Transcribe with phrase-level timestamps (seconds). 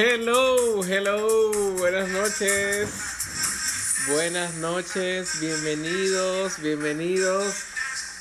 [0.00, 2.88] Hello, hello, buenas noches.
[4.06, 7.52] Buenas noches, bienvenidos, bienvenidos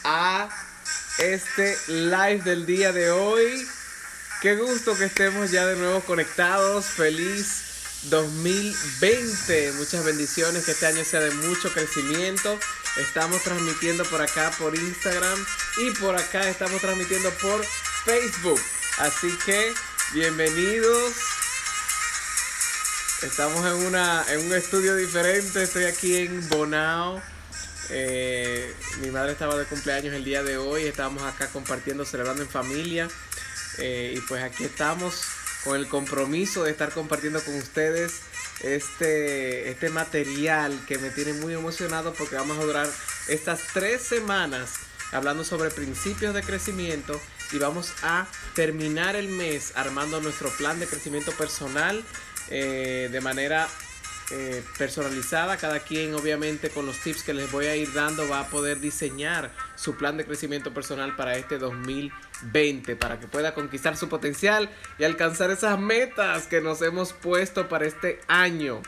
[0.04, 0.50] a
[1.20, 3.68] este live del día de hoy.
[4.42, 6.88] Qué gusto que estemos ya de nuevo conectados.
[6.88, 7.62] Feliz
[8.10, 9.74] 2020.
[9.74, 12.58] Muchas bendiciones, que este año sea de mucho crecimiento.
[12.98, 15.46] Estamos transmitiendo por acá por Instagram
[15.78, 17.64] y por acá estamos transmitiendo por
[18.04, 18.60] Facebook.
[18.98, 19.76] Así que
[20.12, 21.37] bienvenidos.
[23.24, 25.64] Estamos en, una, en un estudio diferente.
[25.64, 27.20] Estoy aquí en Bonao.
[27.90, 28.72] Eh,
[29.02, 30.84] mi madre estaba de cumpleaños el día de hoy.
[30.84, 33.08] Estábamos acá compartiendo, celebrando en familia.
[33.80, 35.24] Eh, y pues aquí estamos
[35.64, 38.22] con el compromiso de estar compartiendo con ustedes
[38.62, 42.88] este, este material que me tiene muy emocionado porque vamos a durar
[43.30, 44.74] estas tres semanas
[45.12, 47.20] hablando sobre principios de crecimiento
[47.52, 52.04] y vamos a terminar el mes armando nuestro plan de crecimiento personal
[52.50, 53.68] eh, de manera
[54.30, 55.56] eh, personalizada.
[55.56, 58.82] Cada quien obviamente con los tips que les voy a ir dando va a poder
[58.82, 64.70] diseñar su plan de crecimiento personal para este 2020, para que pueda conquistar su potencial
[65.00, 68.82] y alcanzar esas metas que nos hemos puesto para este año.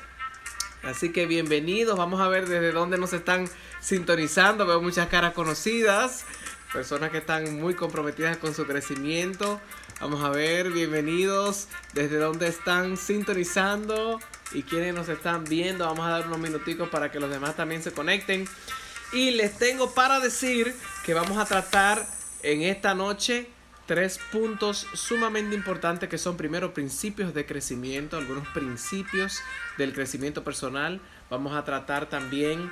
[0.83, 3.49] Así que bienvenidos, vamos a ver desde dónde nos están
[3.80, 6.25] sintonizando, veo muchas caras conocidas,
[6.73, 9.61] personas que están muy comprometidas con su crecimiento.
[10.00, 14.22] Vamos a ver, bienvenidos, desde dónde están sintonizando
[14.53, 15.86] y quienes nos están viendo.
[15.86, 18.47] Vamos a dar unos minuticos para que los demás también se conecten.
[19.11, 22.08] Y les tengo para decir que vamos a tratar
[22.44, 23.50] en esta noche
[23.88, 29.42] tres puntos sumamente importantes que son primero principios de crecimiento, algunos principios
[29.77, 31.02] del crecimiento personal.
[31.30, 32.72] Vamos a tratar también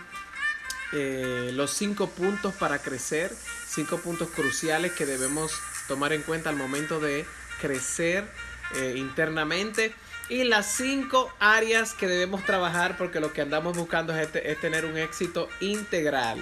[0.94, 3.36] eh, los cinco puntos para crecer,
[3.68, 5.52] cinco puntos cruciales que debemos
[5.88, 7.26] tomar en cuenta al momento de
[7.60, 8.26] crecer
[8.76, 9.94] eh, internamente
[10.30, 14.86] y las cinco áreas que debemos trabajar porque lo que andamos buscando es, este, tener
[14.86, 16.40] un éxito integral.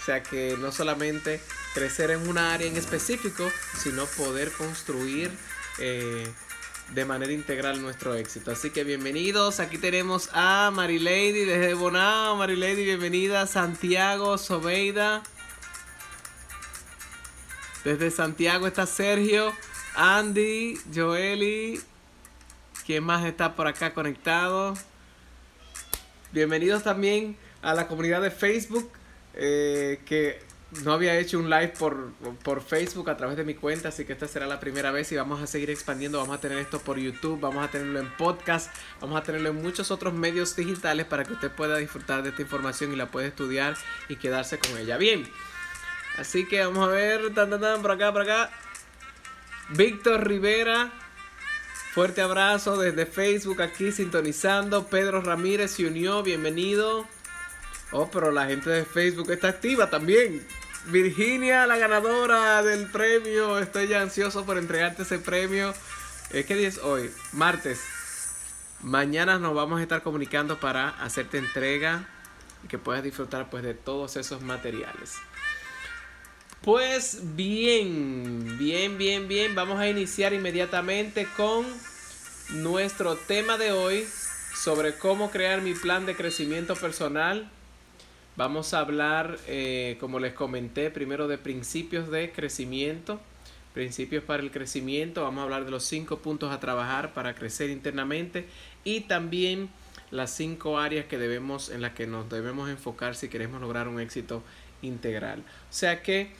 [0.00, 1.40] O sea que no solamente
[1.74, 5.30] crecer en una área en específico, sino poder construir
[5.78, 6.26] eh,
[6.94, 8.50] de manera integral nuestro éxito.
[8.50, 9.60] Así que bienvenidos.
[9.60, 12.36] Aquí tenemos a Marilady desde Bonao.
[12.36, 13.46] Marilady, bienvenida.
[13.46, 15.22] Santiago, Sobeida.
[17.88, 19.50] Desde Santiago está Sergio,
[19.94, 21.80] Andy, Joeli,
[22.84, 24.74] ¿Quién más está por acá conectado?
[26.30, 28.90] Bienvenidos también a la comunidad de Facebook,
[29.32, 30.38] eh, que
[30.84, 32.12] no había hecho un live por,
[32.44, 35.16] por, Facebook a través de mi cuenta, así que esta será la primera vez y
[35.16, 36.18] vamos a seguir expandiendo.
[36.18, 39.62] Vamos a tener esto por YouTube, vamos a tenerlo en podcast, vamos a tenerlo en
[39.62, 43.28] muchos otros medios digitales para que usted pueda disfrutar de esta información y la pueda
[43.28, 43.78] estudiar
[44.10, 44.98] y quedarse con ella.
[44.98, 45.26] Bien,
[46.18, 48.50] así que vamos a ver, tan, tan, tan, por acá, por acá.
[49.70, 50.90] Víctor Rivera,
[51.98, 54.86] Fuerte abrazo desde Facebook aquí sintonizando.
[54.86, 57.06] Pedro Ramírez se unió, bienvenido.
[57.90, 60.46] Oh, pero la gente de Facebook está activa también.
[60.86, 63.58] Virginia, la ganadora del premio.
[63.58, 65.74] Estoy ya ansioso por entregarte ese premio.
[66.30, 67.10] ¿Qué día hoy?
[67.32, 67.80] Martes.
[68.80, 72.06] Mañana nos vamos a estar comunicando para hacerte entrega
[72.62, 75.16] y que puedas disfrutar pues de todos esos materiales.
[76.62, 79.54] Pues bien, bien, bien, bien.
[79.54, 81.64] Vamos a iniciar inmediatamente con
[82.50, 84.04] nuestro tema de hoy
[84.56, 87.48] sobre cómo crear mi plan de crecimiento personal.
[88.36, 93.20] Vamos a hablar, eh, como les comenté, primero de principios de crecimiento,
[93.72, 95.22] principios para el crecimiento.
[95.22, 98.46] Vamos a hablar de los cinco puntos a trabajar para crecer internamente
[98.82, 99.70] y también
[100.10, 104.00] las cinco áreas que debemos, en las que nos debemos enfocar si queremos lograr un
[104.00, 104.42] éxito
[104.82, 105.40] integral.
[105.40, 106.30] O sea que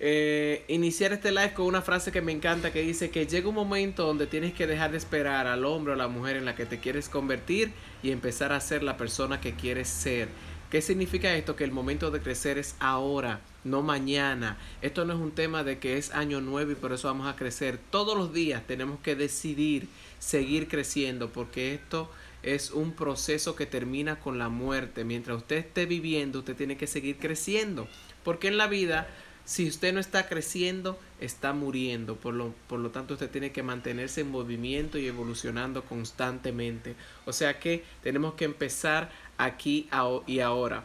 [0.00, 3.54] eh, iniciar este live con una frase que me encanta que dice que llega un
[3.54, 6.66] momento donde tienes que dejar de esperar al hombre o la mujer en la que
[6.66, 7.72] te quieres convertir
[8.02, 10.28] y empezar a ser la persona que quieres ser.
[10.70, 11.56] ¿Qué significa esto?
[11.56, 14.58] Que el momento de crecer es ahora, no mañana.
[14.82, 17.36] Esto no es un tema de que es año nuevo y por eso vamos a
[17.36, 17.78] crecer.
[17.90, 19.88] Todos los días tenemos que decidir
[20.18, 22.10] seguir creciendo porque esto
[22.42, 25.04] es un proceso que termina con la muerte.
[25.04, 27.88] Mientras usted esté viviendo, usted tiene que seguir creciendo.
[28.22, 29.08] Porque en la vida
[29.48, 32.16] si usted no está creciendo, está muriendo.
[32.16, 36.96] Por lo, por lo tanto, usted tiene que mantenerse en movimiento y evolucionando constantemente.
[37.24, 39.88] O sea que tenemos que empezar aquí
[40.26, 40.84] y ahora.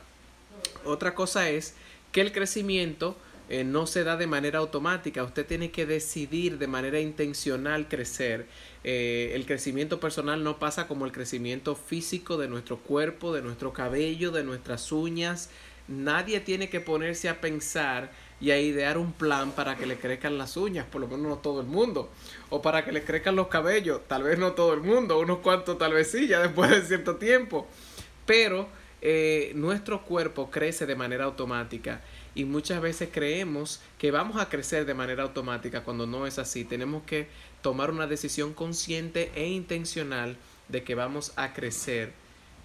[0.85, 1.73] Otra cosa es
[2.13, 3.17] que el crecimiento
[3.49, 5.25] eh, no se da de manera automática.
[5.25, 8.47] Usted tiene que decidir de manera intencional crecer.
[8.85, 13.73] Eh, el crecimiento personal no pasa como el crecimiento físico de nuestro cuerpo, de nuestro
[13.73, 15.49] cabello, de nuestras uñas.
[15.89, 18.11] Nadie tiene que ponerse a pensar
[18.43, 21.37] y a idear un plan para que le crezcan las uñas, por lo menos no
[21.37, 22.09] todo el mundo,
[22.49, 25.77] o para que le crezcan los cabellos, tal vez no todo el mundo, unos cuantos
[25.77, 27.65] tal vez sí, ya después de cierto tiempo,
[28.25, 28.67] pero
[29.01, 32.01] eh, nuestro cuerpo crece de manera automática
[32.35, 36.65] y muchas veces creemos que vamos a crecer de manera automática cuando no es así.
[36.65, 37.27] Tenemos que
[37.61, 40.35] tomar una decisión consciente e intencional
[40.67, 42.11] de que vamos a crecer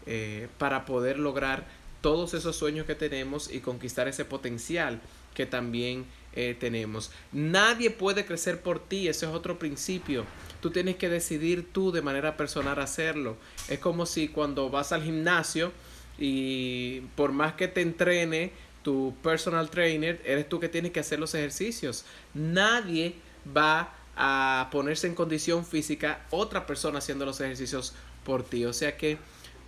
[0.06, 1.66] eh, para poder lograr
[2.00, 5.00] todos esos sueños que tenemos y conquistar ese potencial
[5.38, 7.12] que también eh, tenemos.
[7.31, 10.25] Nadie puede crecer por ti, ese es otro principio.
[10.61, 13.37] Tú tienes que decidir tú de manera personal hacerlo.
[13.69, 15.70] Es como si cuando vas al gimnasio,
[16.19, 18.50] y por más que te entrene
[18.82, 22.05] tu personal trainer, eres tú que tienes que hacer los ejercicios.
[22.35, 23.14] Nadie
[23.56, 27.94] va a ponerse en condición física otra persona haciendo los ejercicios
[28.25, 28.64] por ti.
[28.64, 29.19] O sea que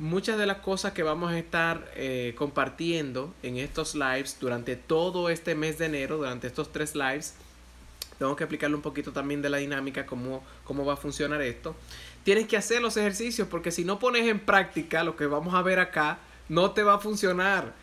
[0.01, 5.29] muchas de las cosas que vamos a estar eh, compartiendo en estos lives durante todo
[5.29, 7.35] este mes de enero, durante estos tres lives,
[8.19, 11.77] tengo que explicarle un poquito también de la dinámica, cómo, cómo va a funcionar esto.
[12.25, 15.63] Tienes que hacer los ejercicios porque si no pones en práctica lo que vamos a
[15.63, 16.19] ver acá,
[16.49, 17.75] no te va a funcionar.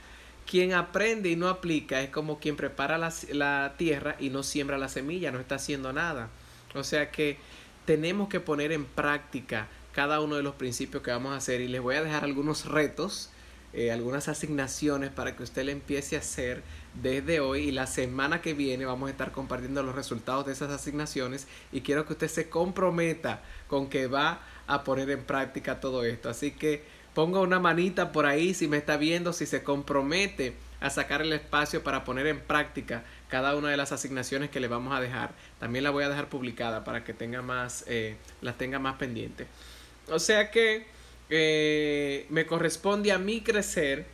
[0.49, 4.89] Quien aprende y no aplica es como quien prepara la, tierra y no siembra la
[4.89, 6.29] semilla, no está haciendo nada.
[6.73, 7.37] O sea que
[7.85, 9.67] tenemos que poner en práctica
[9.97, 12.65] cada uno de los principios que vamos a hacer y les voy a dejar algunos
[12.65, 13.31] retos,
[13.73, 16.61] eh, algunas asignaciones para que usted le empiece a hacer
[17.01, 20.69] desde hoy y la semana que viene vamos a estar compartiendo los resultados de esas
[20.69, 26.03] asignaciones y quiero que usted se comprometa con que va a poner en práctica todo
[26.03, 26.29] esto.
[26.29, 26.83] Así que
[27.17, 31.33] Ponga una manita por ahí si me está viendo, si se compromete a sacar el
[31.33, 35.31] espacio para poner en práctica cada una de las asignaciones que le vamos a dejar.
[35.59, 39.47] También la voy a dejar publicada para que tenga más, eh, las tenga más pendiente.
[40.09, 40.85] O sea que
[41.29, 44.05] eh, me corresponde a mí crecer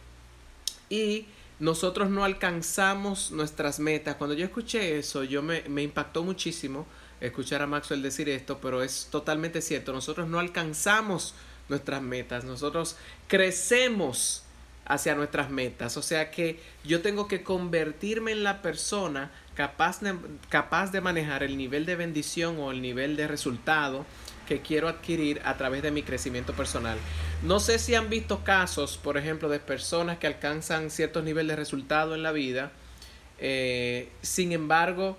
[0.89, 1.27] y
[1.59, 4.15] nosotros no alcanzamos nuestras metas.
[4.15, 6.85] Cuando yo escuché eso, yo me, me impactó muchísimo
[7.21, 9.93] escuchar a Maxwell decir esto, pero es totalmente cierto.
[9.93, 11.35] Nosotros no alcanzamos
[11.69, 12.97] nuestras metas, nosotros
[13.27, 14.43] crecemos
[14.85, 15.97] hacia nuestras metas.
[15.97, 20.15] O sea que yo tengo que convertirme en la persona capaz de,
[20.49, 24.05] capaz de manejar el nivel de bendición o el nivel de resultado
[24.47, 26.97] que quiero adquirir a través de mi crecimiento personal.
[27.43, 31.55] No sé si han visto casos, por ejemplo, de personas que alcanzan ciertos niveles de
[31.55, 32.71] resultado en la vida,
[33.39, 35.17] eh, sin embargo,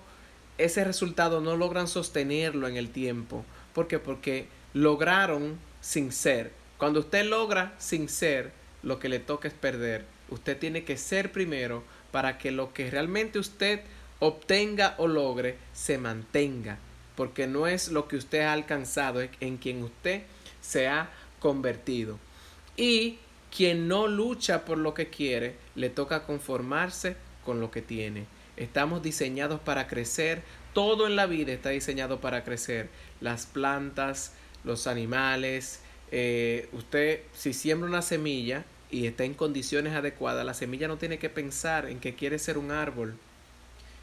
[0.57, 3.45] ese resultado no logran sostenerlo en el tiempo.
[3.73, 3.99] ¿Por qué?
[3.99, 6.51] Porque lograron sin ser.
[6.77, 8.51] Cuando usted logra sin ser,
[8.83, 10.05] lo que le toca es perder.
[10.29, 13.81] Usted tiene que ser primero para que lo que realmente usted
[14.19, 16.77] obtenga o logre se mantenga.
[17.15, 20.23] Porque no es lo que usted ha alcanzado, es en quien usted
[20.61, 21.09] se ha
[21.39, 22.19] convertido.
[22.77, 23.19] Y
[23.55, 27.15] quien no lucha por lo que quiere, le toca conformarse
[27.45, 28.25] con lo que tiene.
[28.57, 30.41] Estamos diseñados para crecer.
[30.73, 32.89] Todo en la vida está diseñado para crecer.
[33.21, 34.33] Las plantas,
[34.63, 35.79] los animales.
[36.11, 41.17] Eh, usted, si siembra una semilla y está en condiciones adecuadas, la semilla no tiene
[41.17, 43.15] que pensar en que quiere ser un árbol.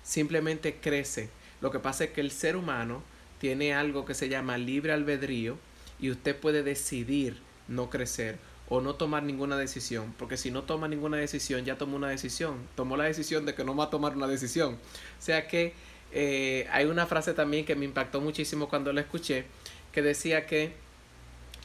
[0.03, 1.29] Simplemente crece.
[1.63, 3.03] Lo que pasa es que el ser humano
[3.39, 5.57] tiene algo que se llama libre albedrío
[5.99, 7.39] y usted puede decidir
[7.69, 8.37] no crecer
[8.69, 12.57] o no tomar ninguna decisión, porque si no toma ninguna decisión, ya tomó una decisión,
[12.75, 14.75] tomó la decisión de que no va a tomar una decisión.
[14.75, 15.75] O sea que
[16.11, 19.45] eh, hay una frase también que me impactó muchísimo cuando la escuché,
[19.93, 20.73] que decía que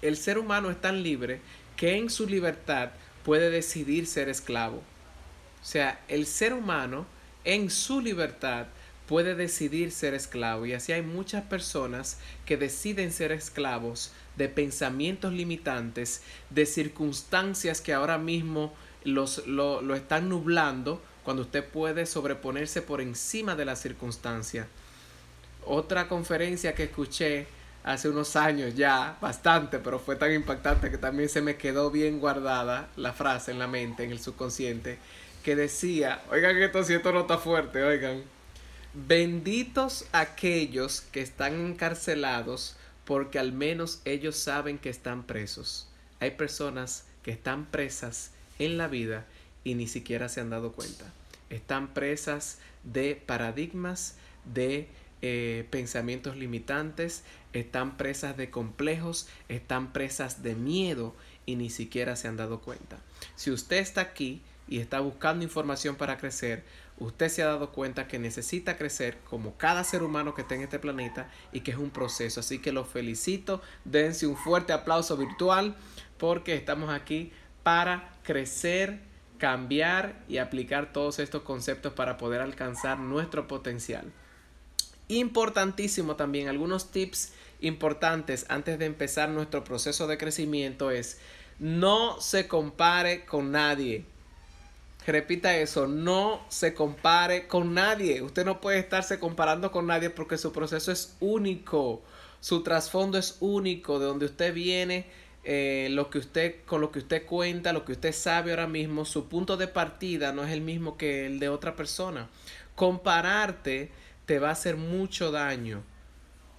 [0.02, 1.42] el ser humano es tan libre
[1.76, 2.92] que en su libertad
[3.24, 4.78] puede decidir ser esclavo.
[4.78, 7.06] O sea, el ser humano
[7.46, 8.68] en su libertad
[9.08, 10.66] puede decidir ser esclavo.
[10.66, 17.94] Y así hay muchas personas que deciden ser esclavos de pensamientos limitantes, de circunstancias que
[17.94, 18.74] ahora mismo
[19.04, 24.68] los, lo, lo están nublando, cuando usted puede sobreponerse por encima de la circunstancia.
[25.66, 27.48] Otra conferencia que escuché
[27.84, 32.20] hace unos años ya, bastante, pero fue tan impactante que también se me quedó bien
[32.20, 35.00] guardada la frase en la mente, en el subconsciente,
[35.44, 38.24] que decía, oigan que esto siento nota fuerte, oigan,
[39.06, 42.76] benditos aquellos que están encarcelados
[43.06, 45.88] porque al menos ellos saben que están presos.
[46.20, 49.26] Hay personas que están presas en la vida
[49.64, 51.06] y ni siquiera se han dado cuenta.
[51.50, 54.16] Están presas de paradigmas,
[54.52, 54.88] de
[55.22, 57.24] eh, pensamientos limitantes,
[57.54, 62.98] están presas de complejos, están presas de miedo y ni siquiera se han dado cuenta.
[63.36, 66.64] Si usted está aquí y está buscando información para crecer,
[67.00, 70.62] usted se ha dado cuenta que necesita crecer como cada ser humano que está en
[70.62, 72.40] este planeta y que es un proceso.
[72.40, 75.76] Así que lo felicito, dense un fuerte aplauso virtual
[76.18, 77.32] porque estamos aquí
[77.64, 79.00] para crecer
[79.38, 84.12] cambiar y aplicar todos estos conceptos para poder alcanzar nuestro potencial.
[85.10, 91.20] Importantísimo también, algunos tips importantes antes de empezar nuestro proceso de crecimiento es
[91.60, 94.06] no se compare con nadie.
[95.08, 98.22] Repita eso, no se compare con nadie.
[98.22, 102.04] Usted no puede estarse comparando con nadie porque su proceso es único,
[102.42, 105.06] su trasfondo es único, de donde usted viene,
[105.46, 109.06] eh, lo que usted, con lo que usted cuenta, lo que usted sabe ahora mismo,
[109.06, 112.28] su punto de partida no es el mismo que el de otra persona.
[112.76, 113.92] Compararte
[114.26, 115.84] te va a hacer mucho daño.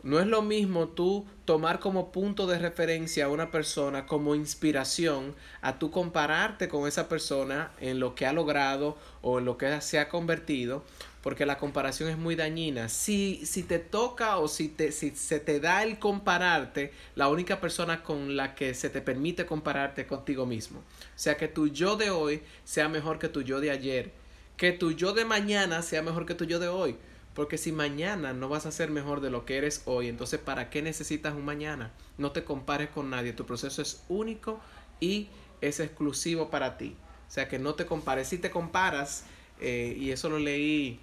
[0.04, 5.34] No es lo mismo tú tomar como punto de referencia a una persona, como inspiración,
[5.60, 9.80] a tú compararte con esa persona en lo que ha logrado o en lo que
[9.80, 10.84] se ha convertido,
[11.20, 12.88] porque la comparación es muy dañina.
[12.88, 17.60] Si, si te toca o si, te, si se te da el compararte, la única
[17.60, 20.78] persona con la que se te permite compararte contigo mismo.
[20.78, 20.82] O
[21.16, 24.12] sea, que tu yo de hoy sea mejor que tu yo de ayer,
[24.56, 26.96] que tu yo de mañana sea mejor que tu yo de hoy.
[27.38, 30.70] Porque si mañana no vas a ser mejor de lo que eres hoy, entonces ¿para
[30.70, 31.92] qué necesitas un mañana?
[32.16, 34.58] No te compares con nadie, tu proceso es único
[34.98, 35.28] y
[35.60, 36.96] es exclusivo para ti.
[37.28, 38.26] O sea que no te compares.
[38.26, 39.22] Si te comparas,
[39.60, 40.98] eh, y eso lo leí,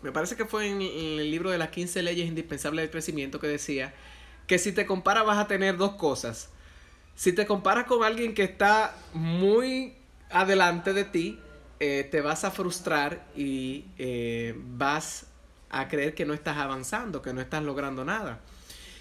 [0.00, 3.46] me parece que fue en, el libro de las 15 leyes indispensables del crecimiento que
[3.46, 3.92] decía
[4.46, 6.48] que si te comparas vas a tener dos cosas.
[7.16, 9.92] Si te comparas con alguien que está muy
[10.30, 11.38] adelante de ti,
[11.80, 15.26] eh, te vas a frustrar y eh, vas
[15.70, 18.40] a creer que no estás avanzando, que no estás logrando nada.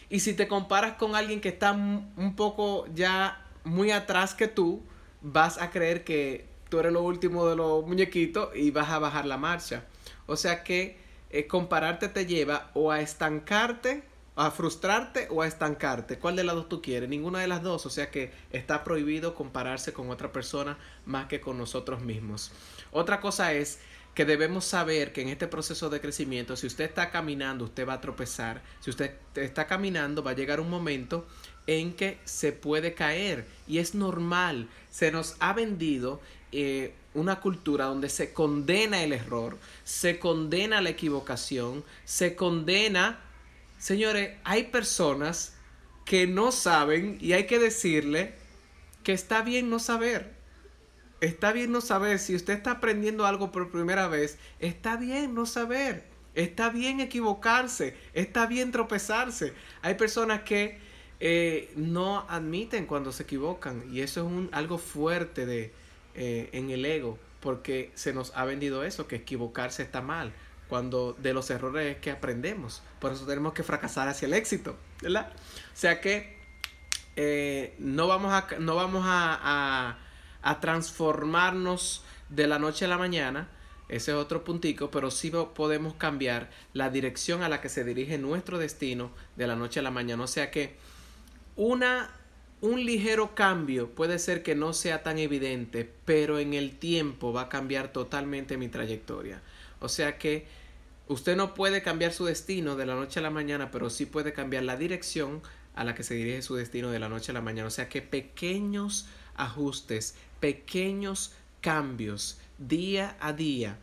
[0.10, 4.84] Y si te comparas con alguien que está un poco ya muy atrás que tú,
[5.22, 9.26] vas a creer que tú eres lo último de los muñequitos y vas a bajar
[9.26, 9.84] la marcha.
[10.28, 10.98] O sea que
[11.30, 14.04] eh, compararte te lleva o a estancarte,
[14.36, 16.18] a frustrarte o a estancarte.
[16.20, 17.10] ¿Cuál de las dos tú quieres?
[17.10, 17.86] Ninguna de las dos.
[17.86, 22.52] O sea que está prohibido compararse con otra persona más que con nosotros mismos.
[22.92, 23.80] Otra cosa es
[24.14, 27.94] que debemos saber que en este proceso de crecimiento, si usted está caminando, usted va
[27.94, 28.62] a tropezar.
[28.80, 31.26] Si usted está caminando, va a llegar un momento
[31.68, 34.68] en que se puede caer y es normal.
[34.90, 36.20] Se nos ha vendido
[36.52, 43.22] eh, una cultura donde se condena el error, se condena la equivocación, se condena...
[43.78, 45.54] Señores, hay personas
[46.04, 48.34] que no saben y hay que decirle
[49.04, 50.39] que está bien no saber
[51.22, 52.20] está bien no saber.
[52.20, 56.06] Si usted está aprendiendo algo por primera vez, está bien no saber.
[56.36, 57.96] Está bien equivocarse.
[58.14, 59.54] Está bien tropezarse.
[59.82, 60.80] Hay personas que
[61.20, 63.84] eh, no admiten cuando se equivocan.
[63.92, 65.74] Y eso es un, algo fuerte de,
[66.16, 67.18] eh, en el ego.
[67.40, 70.34] Porque se nos ha vendido eso, que equivocarse está mal.
[70.68, 72.84] Cuando de los errores es que aprendemos.
[73.00, 74.76] Por eso tenemos que fracasar hacia el éxito.
[75.02, 75.32] ¿Verdad?
[75.34, 76.38] O sea que
[77.16, 79.98] eh, no vamos a, no vamos a a
[80.60, 83.50] transformarnos de la noche a la mañana,
[83.90, 88.20] ese es otro puntico, pero sí podemos cambiar la dirección a la que se dirige
[88.20, 90.24] nuestro destino de la noche a la mañana.
[90.24, 90.76] O sea que
[91.56, 92.12] una,
[92.62, 97.44] un ligero cambio puede ser que no sea tan evidente, pero en el tiempo va
[97.44, 99.42] a cambiar totalmente mi trayectoria.
[99.80, 100.46] O sea que
[101.08, 104.34] usted no puede cambiar su destino de la noche a la mañana, pero sí puede
[104.34, 105.42] cambiar la dirección
[105.74, 107.68] a la que se dirige su destino de la noche a la mañana.
[107.68, 113.78] O sea que pequeños ajustes, pequeños cambios día a día,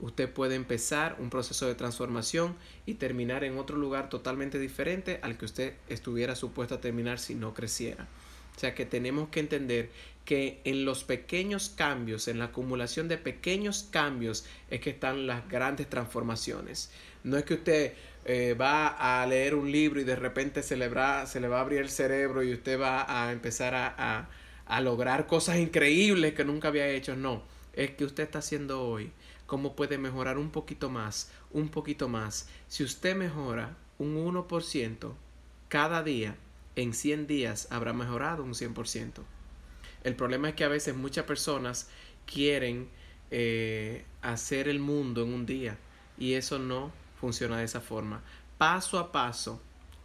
[0.00, 5.36] usted puede empezar un proceso de transformación y terminar en otro lugar totalmente diferente al
[5.36, 8.06] que usted estuviera supuesto a terminar si no creciera.
[8.56, 9.90] O sea que tenemos que entender
[10.24, 15.48] que en los pequeños cambios, en la acumulación de pequeños cambios, es que están las
[15.48, 16.90] grandes transformaciones.
[17.24, 20.88] No es que usted eh, va a leer un libro y de repente se le,
[20.88, 24.28] va, se le va a abrir el cerebro y usted va a empezar a a
[24.80, 27.16] lograr cosas increíbles que nunca había hecho.
[27.16, 29.12] No, es que usted está haciendo hoy.
[29.46, 31.30] ¿Cómo puede mejorar un poquito más?
[31.50, 32.48] Un poquito más.
[32.68, 35.14] Si usted mejora un 1%
[35.68, 36.36] cada día,
[36.76, 39.22] en 100 días habrá mejorado un 100%.
[40.04, 41.88] El problema es que a veces muchas personas
[42.26, 42.88] quieren
[43.30, 45.76] eh, hacer el mundo en un día
[46.18, 48.22] y eso no funciona de esa forma.
[48.58, 49.60] Paso a paso,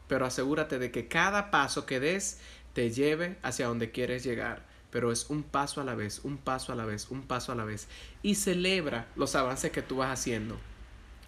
[0.08, 2.40] pero asegúrate de que cada paso que des
[2.74, 4.66] te lleve hacia donde quieres llegar.
[4.92, 7.56] Pero es un paso a la vez, un paso a la vez, un paso a
[7.56, 7.88] la vez.
[8.22, 10.58] Y celebra los avances que tú vas haciendo.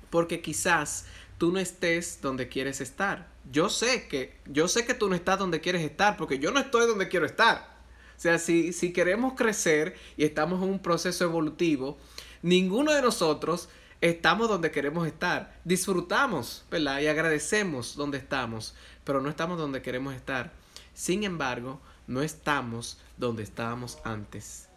[0.10, 1.06] Porque quizás
[1.38, 3.28] tú no estés donde quieres estar.
[3.52, 6.60] Yo sé que, yo sé que tú no estás donde quieres estar, porque yo no
[6.60, 7.76] estoy donde quiero estar.
[8.16, 11.98] O sea, si, si queremos crecer y estamos en un proceso evolutivo,
[12.42, 13.68] ninguno de nosotros
[14.02, 15.60] estamos donde queremos estar.
[15.64, 17.02] Disfrutamos, ¿verdad?
[17.02, 20.54] Y agradecemos donde estamos, pero no estamos donde queremos estar.
[20.96, 24.70] Sin embargo, no estamos donde estábamos antes.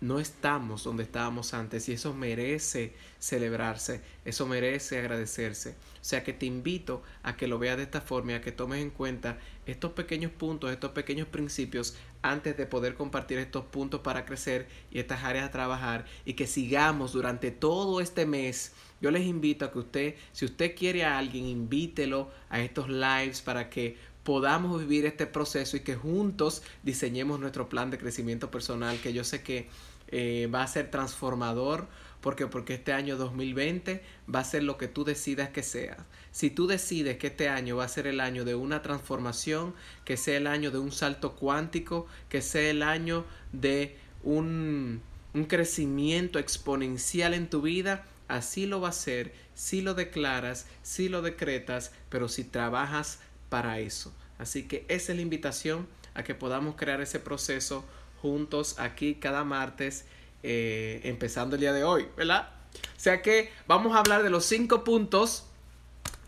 [0.00, 5.70] no estamos donde estábamos antes y eso merece celebrarse, eso merece agradecerse.
[5.70, 8.52] O sea que te invito a que lo veas de esta forma y a que
[8.52, 14.00] tomes en cuenta estos pequeños puntos, estos pequeños principios antes de poder compartir estos puntos
[14.00, 18.72] para crecer y estas áreas a trabajar y que sigamos durante todo este mes.
[19.00, 23.40] Yo les invito a que usted, si usted quiere a alguien, invítelo a estos lives
[23.40, 28.98] para que podamos vivir este proceso y que juntos diseñemos nuestro plan de crecimiento personal
[29.00, 29.68] que yo sé que
[30.08, 31.86] eh, va a ser transformador
[32.20, 34.02] porque porque este año 2020
[34.34, 36.06] va a ser lo que tú decidas que sea.
[36.30, 39.74] Si tú decides que este año va a ser el año de una transformación,
[40.06, 45.02] que sea el año de un salto cuántico, que sea el año de un,
[45.34, 51.10] un crecimiento exponencial en tu vida, así lo va a ser, si lo declaras, si
[51.10, 53.20] lo decretas, pero si trabajas
[53.54, 54.12] para eso.
[54.36, 57.84] Así que esa es la invitación a que podamos crear ese proceso
[58.20, 60.06] juntos aquí cada martes,
[60.42, 62.48] eh, empezando el día de hoy, ¿verdad?
[62.74, 65.46] O sea que vamos a hablar de los cinco puntos.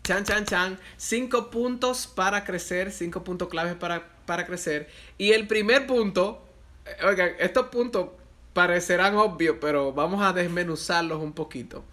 [0.05, 0.79] Chan, chan, chan.
[0.95, 4.87] Cinco puntos para crecer, cinco puntos claves para, para crecer.
[5.17, 6.41] Y el primer punto,
[6.85, 8.07] eh, oigan, estos puntos
[8.53, 11.83] parecerán obvios, pero vamos a desmenuzarlos un poquito.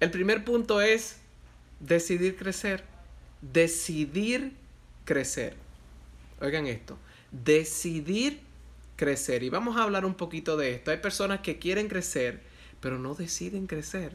[0.00, 1.18] El primer punto es
[1.78, 2.84] decidir crecer.
[3.42, 4.61] Decidir
[5.04, 5.54] crecer.
[6.40, 6.98] Oigan esto.
[7.30, 8.40] Decidir
[8.96, 9.42] crecer.
[9.42, 10.90] Y vamos a hablar un poquito de esto.
[10.90, 12.40] Hay personas que quieren crecer,
[12.80, 14.12] pero no deciden crecer.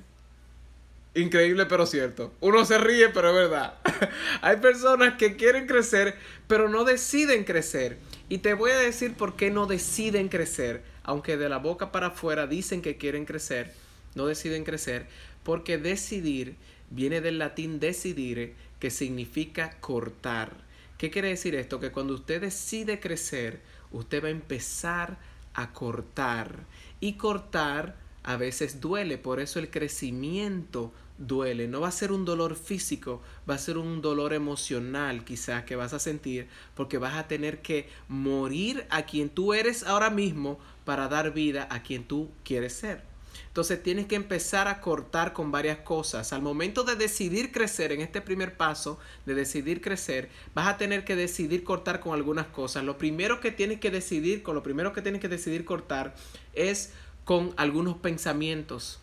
[1.16, 2.32] Increíble, pero cierto.
[2.42, 3.74] Uno se ríe, pero es verdad.
[4.42, 6.16] Hay personas que quieren crecer,
[6.48, 7.98] pero no deciden crecer.
[8.30, 10.84] Y te voy a decir por qué no deciden crecer.
[11.04, 13.74] Aunque de la boca para afuera dicen que quieren crecer,
[14.14, 15.08] no deciden crecer.
[15.44, 16.56] Porque decidir
[16.92, 20.67] viene del latín decidire, que significa cortar.
[20.98, 21.80] ¿Qué quiere decir esto?
[21.80, 23.62] Que cuando usted decide crecer,
[23.92, 25.18] usted va a empezar
[25.54, 26.66] a cortar.
[27.00, 31.68] Y cortar a veces duele, por eso el crecimiento duele.
[31.68, 35.76] No va a ser un dolor físico, va a ser un dolor emocional quizás que
[35.76, 40.60] vas a sentir porque vas a tener que morir a quien tú eres ahora mismo
[40.86, 43.17] para dar vida a quien tú quieres ser.
[43.48, 46.34] Entonces tienes que empezar a cortar con varias cosas.
[46.34, 51.06] Al momento de decidir crecer, en este primer paso de decidir crecer, vas a tener
[51.06, 52.84] que decidir cortar con algunas cosas.
[52.84, 56.16] Lo primero que tienes que decidir, con lo primero que tienes que decidir cortar
[56.54, 56.92] es
[57.26, 59.00] con algunos pensamientos.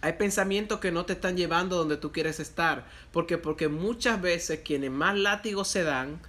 [0.00, 2.86] Hay pensamientos que no te están llevando donde tú quieres estar.
[3.12, 3.38] ¿Por qué?
[3.38, 6.20] Porque muchas veces quienes más látigos se dan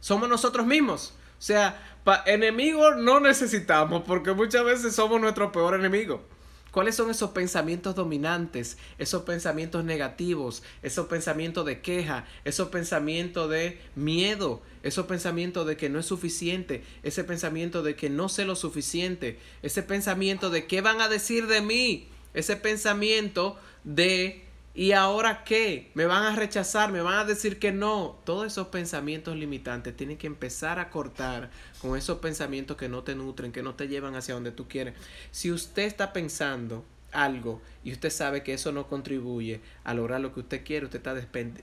[0.00, 1.14] somos nosotros mismos.
[1.38, 1.80] O sea,
[2.26, 6.22] enemigos no necesitamos porque muchas veces somos nuestro peor enemigo.
[6.70, 13.80] ¿Cuáles son esos pensamientos dominantes, esos pensamientos negativos, esos pensamientos de queja, esos pensamientos de
[13.94, 18.54] miedo, esos pensamientos de que no es suficiente, ese pensamiento de que no sé lo
[18.54, 24.47] suficiente, ese pensamiento de qué van a decir de mí, ese pensamiento de
[24.78, 25.90] ¿Y ahora qué?
[25.94, 26.92] ¿Me van a rechazar?
[26.92, 28.20] ¿Me van a decir que no?
[28.22, 31.50] Todos esos pensamientos limitantes tienen que empezar a cortar
[31.82, 34.94] con esos pensamientos que no te nutren, que no te llevan hacia donde tú quieres.
[35.32, 40.32] Si usted está pensando algo y usted sabe que eso no contribuye a lograr lo
[40.32, 41.14] que usted quiere, usted está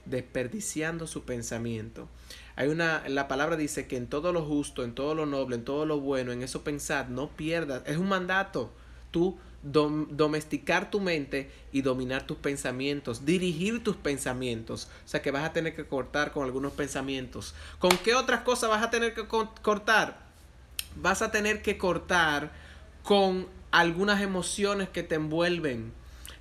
[0.04, 2.10] desperdiciando su pensamiento.
[2.54, 5.64] Hay una, la palabra dice que en todo lo justo, en todo lo noble, en
[5.64, 7.82] todo lo bueno, en eso pensar, no pierdas.
[7.86, 8.70] Es un mandato.
[9.10, 9.38] Tú
[9.72, 14.88] domesticar tu mente y dominar tus pensamientos, dirigir tus pensamientos.
[15.04, 17.54] O sea que vas a tener que cortar con algunos pensamientos.
[17.78, 20.26] ¿Con qué otras cosas vas a tener que cortar?
[20.96, 22.52] Vas a tener que cortar
[23.02, 25.92] con algunas emociones que te envuelven.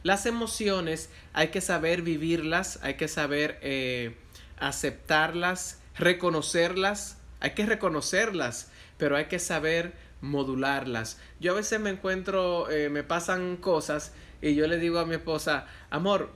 [0.04, 4.16] Las emociones hay que saber vivirlas, hay que saber eh,
[4.60, 11.20] aceptarlas, reconocerlas, hay que reconocerlas, pero hay que saber modularlas.
[11.40, 15.16] Yo a veces me encuentro, eh, me pasan cosas y yo le digo a mi
[15.16, 16.30] esposa, amor,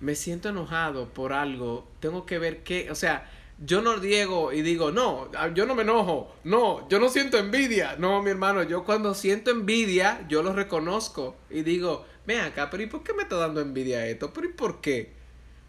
[0.00, 3.30] me siento enojado por algo, tengo que ver qué, o sea,
[3.64, 7.96] yo no digo y digo, no, yo no me enojo, no, yo no siento envidia,
[7.98, 12.82] no, mi hermano, yo cuando siento envidia, yo lo reconozco y digo, ven acá, pero
[12.82, 14.32] ¿y por qué me está dando envidia esto?
[14.32, 15.12] ¿Pero y por qué?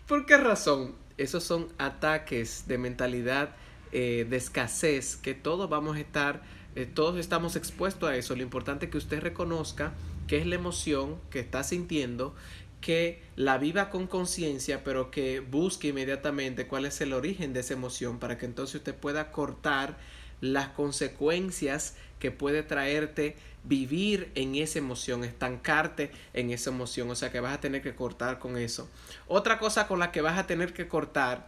[0.07, 0.95] ¿Por qué razón?
[1.17, 3.55] Esos son ataques de mentalidad
[3.91, 6.41] eh, de escasez que todos vamos a estar
[6.75, 8.35] eh, todos estamos expuestos a eso.
[8.35, 9.93] Lo importante es que usted reconozca
[10.27, 12.35] qué es la emoción que está sintiendo,
[12.81, 17.73] que la viva con conciencia, pero que busque inmediatamente cuál es el origen de esa
[17.73, 19.97] emoción para que entonces usted pueda cortar
[20.41, 27.09] las consecuencias que puede traerte vivir en esa emoción, estancarte en esa emoción.
[27.09, 28.89] O sea que vas a tener que cortar con eso.
[29.27, 31.47] Otra cosa con la que vas a tener que cortar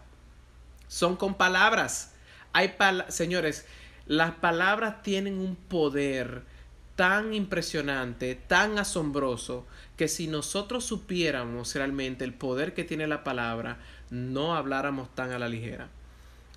[0.87, 2.13] son con palabras.
[2.53, 3.65] Hay palabras, señores,
[4.08, 6.43] las palabras tienen un poder
[6.96, 9.67] tan impresionante, tan asombroso,
[9.98, 15.39] que si nosotros supiéramos realmente el poder que tiene la palabra, no habláramos tan a
[15.39, 15.89] la ligera.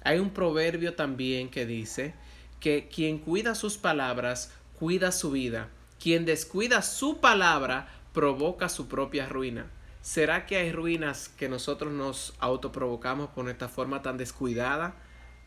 [0.02, 2.14] Hay un proverbio también que dice
[2.58, 5.68] que quien cuida sus palabras, cuida su vida.
[6.00, 9.66] Quien descuida su palabra, provoca su propia ruina.
[10.00, 14.94] ¿Será que hay ruinas que nosotros nos autoprovocamos por esta forma tan descuidada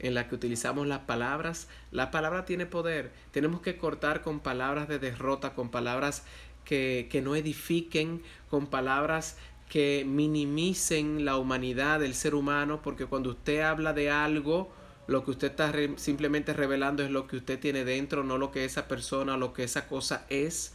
[0.03, 1.67] en la que utilizamos las palabras?
[1.91, 3.11] La palabra tiene poder.
[3.31, 6.23] Tenemos que cortar con palabras de derrota, con palabras
[6.65, 9.37] que, que no edifiquen, con palabras
[9.69, 14.71] que minimicen la humanidad del ser humano, porque cuando usted habla de algo,
[15.07, 18.65] lo que usted está simplemente revelando es lo que usted tiene dentro, no lo que
[18.65, 20.73] esa persona, lo que esa cosa es.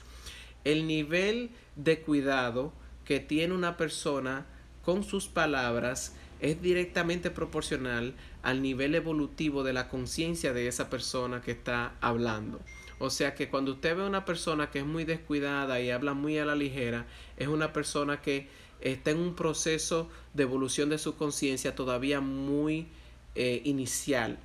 [0.64, 2.72] El nivel de cuidado
[3.04, 4.46] que tiene una persona
[4.84, 11.40] con sus palabras es directamente proporcional al nivel evolutivo de la conciencia de esa persona
[11.42, 12.60] que está hablando.
[12.98, 16.14] O sea que cuando usted ve a una persona que es muy descuidada y habla
[16.14, 18.48] muy a la ligera, es una persona que
[18.80, 22.88] está en un proceso de evolución de su conciencia todavía muy
[23.34, 24.38] eh, inicial.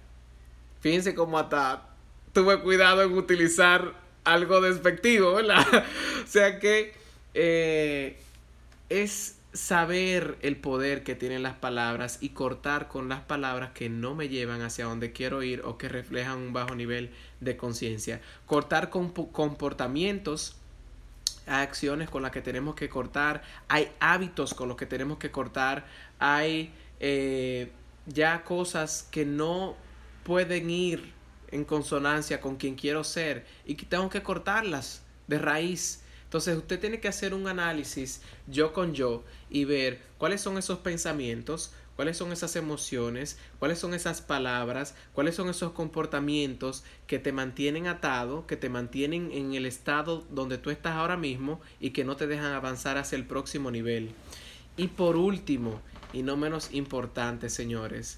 [0.82, 1.89] Fíjense cómo hasta
[2.34, 5.65] tuve cuidado en utilizar algo despectivo, ¿verdad?
[6.23, 6.93] o sea que
[7.34, 8.19] eh,
[8.89, 14.15] es saber el poder que tienen las palabras y cortar con las palabras que no
[14.15, 18.19] me llevan hacia donde quiero ir o que reflejan un bajo nivel de conciencia.
[18.45, 20.57] Cortar con comportamientos
[21.45, 25.29] hay acciones con las que tenemos que cortar, hay hábitos con los que tenemos que
[25.29, 25.85] cortar,
[26.19, 27.71] hay eh,
[28.05, 29.75] ya cosas que no
[30.23, 31.13] pueden ir
[31.51, 36.02] en consonancia con quien quiero ser y que tengo que cortarlas de raíz.
[36.34, 40.80] Entonces usted tiene que hacer un análisis yo con yo y ver cuáles son esos
[40.80, 47.32] pensamientos, cuáles son esas emociones, cuáles son esas palabras, cuáles son esos comportamientos que te
[47.32, 52.04] mantienen atado, que te mantienen en el estado donde tú estás ahora mismo y que
[52.04, 54.10] no te dejan avanzar hacia el próximo nivel.
[54.76, 55.82] Y por último,
[56.13, 58.17] y no menos importante, señores,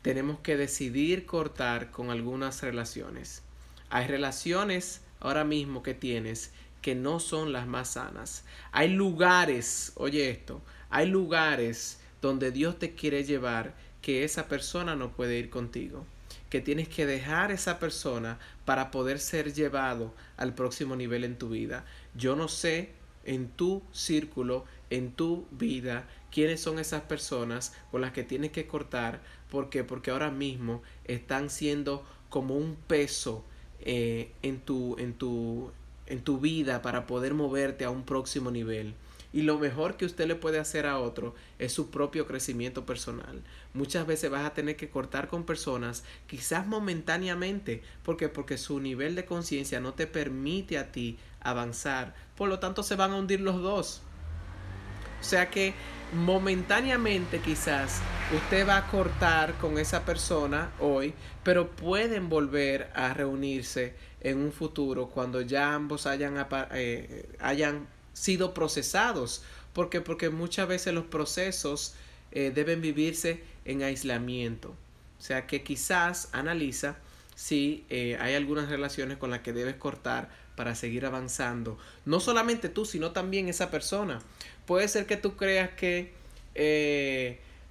[0.00, 3.42] tenemos que decidir cortar con algunas relaciones.
[3.90, 6.52] Hay relaciones ahora mismo que tienes
[6.84, 8.44] que no son las más sanas.
[8.70, 15.12] Hay lugares, oye esto, hay lugares donde Dios te quiere llevar que esa persona no
[15.12, 16.04] puede ir contigo,
[16.50, 21.48] que tienes que dejar esa persona para poder ser llevado al próximo nivel en tu
[21.48, 21.86] vida.
[22.14, 22.90] Yo no sé
[23.24, 28.66] en tu círculo, en tu vida, quiénes son esas personas con las que tienes que
[28.66, 29.22] cortar.
[29.50, 29.84] ¿Por qué?
[29.84, 33.42] Porque ahora mismo están siendo como un peso
[33.80, 35.70] eh, en, tu, en, tu,
[36.06, 38.94] en tu vida para poder moverte a un próximo nivel.
[39.34, 43.42] Y lo mejor que usted le puede hacer a otro es su propio crecimiento personal.
[43.72, 49.16] Muchas veces vas a tener que cortar con personas, quizás momentáneamente, porque porque su nivel
[49.16, 52.14] de conciencia no te permite a ti avanzar.
[52.36, 54.02] Por lo tanto, se van a hundir los dos.
[55.20, 55.74] O sea que
[56.12, 58.02] momentáneamente quizás
[58.36, 61.12] usted va a cortar con esa persona hoy,
[61.42, 68.52] pero pueden volver a reunirse en un futuro cuando ya ambos hayan, eh, hayan sido
[68.54, 69.44] procesados.
[69.72, 71.94] porque Porque muchas veces los procesos
[72.32, 74.74] eh, deben vivirse en aislamiento.
[75.18, 76.96] O sea que quizás analiza
[77.36, 81.78] si eh, hay algunas relaciones con las que debes cortar para seguir avanzando.
[82.04, 84.20] No solamente tú, sino también esa persona.
[84.66, 86.12] Puede ser que tú creas que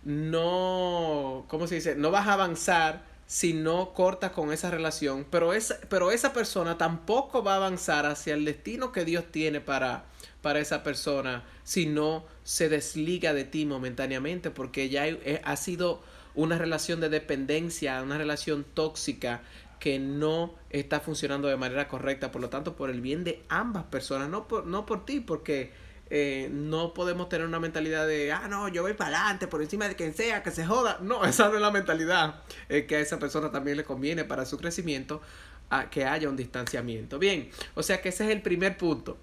[0.03, 1.95] no, ¿cómo se dice?
[1.95, 6.77] No vas a avanzar si no cortas con esa relación, pero esa, pero esa persona
[6.77, 10.05] tampoco va a avanzar hacia el destino que Dios tiene para,
[10.43, 16.03] para esa persona si no se desliga de ti momentáneamente, porque ya eh, ha sido
[16.35, 19.41] una relación de dependencia, una relación tóxica
[19.79, 23.85] que no está funcionando de manera correcta, por lo tanto, por el bien de ambas
[23.85, 25.71] personas, no por, no por ti, porque
[26.09, 29.87] eh, no podemos tener una mentalidad de, ah, no, yo voy para adelante por encima
[29.87, 30.99] de quien sea, que se joda.
[31.01, 32.43] No, esa no es la mentalidad.
[32.69, 35.21] Es que a esa persona también le conviene para su crecimiento
[35.69, 37.19] a que haya un distanciamiento.
[37.19, 39.17] Bien, o sea que ese es el primer punto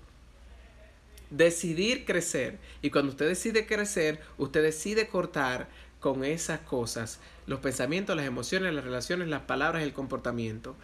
[1.31, 2.59] decidir crecer.
[2.83, 5.69] Y cuando usted decide crecer, usted decide cortar
[6.01, 10.77] con esas cosas, los pensamientos, las emociones, las relaciones, las palabras, el comportamiento.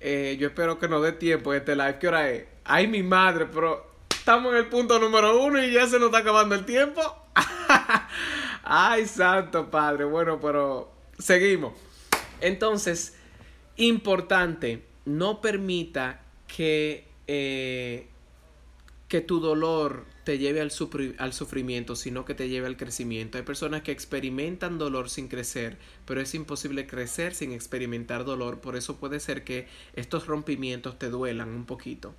[0.00, 1.98] Eh, yo espero que nos dé tiempo este live.
[1.98, 2.44] ¿Qué hora es?
[2.64, 3.90] Ay, mi madre, pero
[4.28, 7.00] estamos en el punto número uno y ya se nos está acabando el tiempo.
[8.62, 10.04] Ay, santo padre.
[10.04, 11.72] Bueno, pero seguimos.
[12.42, 13.16] Entonces,
[13.76, 18.06] importante, no permita que eh,
[19.08, 20.70] que tu dolor te lleve al,
[21.16, 23.38] al, sufrimiento, sino que te lleve al crecimiento.
[23.38, 28.60] Hay personas que experimentan dolor sin crecer, pero es imposible crecer sin experimentar dolor.
[28.60, 32.14] Por eso puede ser que estos rompimientos te duelan un poquito.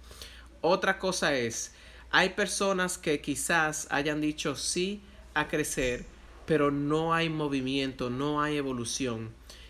[0.61, 1.73] Otra cosa es,
[2.11, 5.01] hay personas que quizás hayan dicho sí
[5.35, 6.05] a crecer,
[6.45, 9.29] pero no hay movimiento, no hay evolución.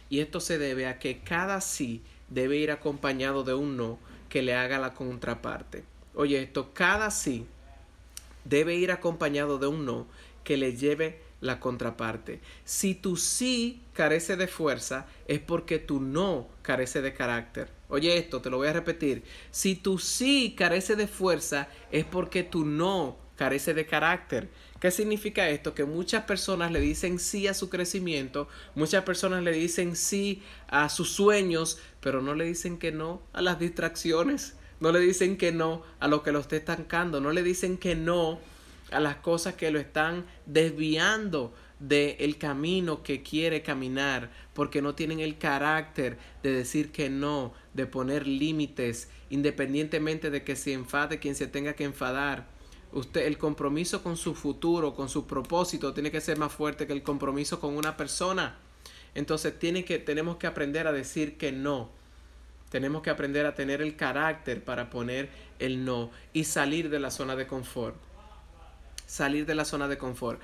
[0.10, 4.00] Y esto se debe a que cada sí debe ir acompañado de un no
[4.30, 5.84] que le haga la contraparte.
[6.16, 7.46] Oye, esto, cada sí
[8.46, 10.08] debe ir acompañado de un no
[10.44, 12.40] que le lleve la contraparte.
[12.64, 17.79] Si tu sí carece de fuerza, es porque tu no carece de carácter.
[17.90, 19.24] Oye esto, te lo voy a repetir.
[19.50, 24.48] Si tu sí carece de fuerza, es porque tu no carece de carácter.
[24.80, 25.74] ¿Qué significa esto?
[25.74, 30.88] Que muchas personas le dicen sí a su crecimiento, muchas personas le dicen sí a
[30.88, 35.52] sus sueños, pero no le dicen que no a las distracciones, no le dicen que
[35.52, 38.40] no a lo que lo esté estancando, no le dicen que no
[38.92, 45.20] a las cosas que lo están desviando del camino que quiere caminar, porque no tienen
[45.20, 51.36] el carácter de decir que no, de poner límites, independientemente de que se enfade quien
[51.36, 52.48] se tenga que enfadar.
[52.92, 56.94] Usted, el compromiso con su futuro, con su propósito, tiene que ser más fuerte que
[56.94, 58.58] el compromiso con una persona.
[59.16, 61.90] Entonces tiene que, tenemos que aprender a decir que no.
[62.70, 67.10] Tenemos que aprender a tener el carácter para poner el no y salir de la
[67.10, 67.96] zona de confort.
[69.06, 70.40] Salir de la zona de confort.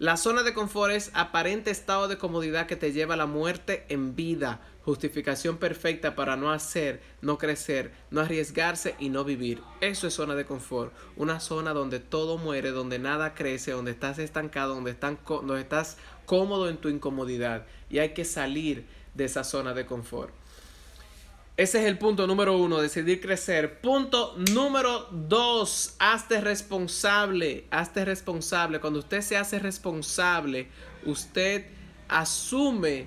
[0.00, 3.84] La zona de confort es aparente estado de comodidad que te lleva a la muerte
[3.90, 9.60] en vida, justificación perfecta para no hacer, no crecer, no arriesgarse y no vivir.
[9.82, 14.18] Eso es zona de confort, una zona donde todo muere, donde nada crece, donde estás
[14.18, 19.84] estancado, donde, estás cómodo en tu incomodidad y hay que salir de esa zona de
[19.84, 20.32] confort.
[21.60, 23.82] Ese es el punto número uno, decidir crecer.
[23.82, 27.66] Punto número dos, hazte responsable.
[27.70, 28.80] Hazte responsable.
[28.80, 30.68] Cuando usted se hace responsable,
[31.04, 31.66] usted
[32.08, 33.04] asume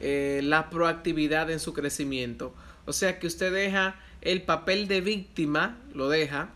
[0.00, 2.54] eh, la proactividad en su crecimiento.
[2.86, 6.48] O sea que usted deja el papel de víctima, lo deja,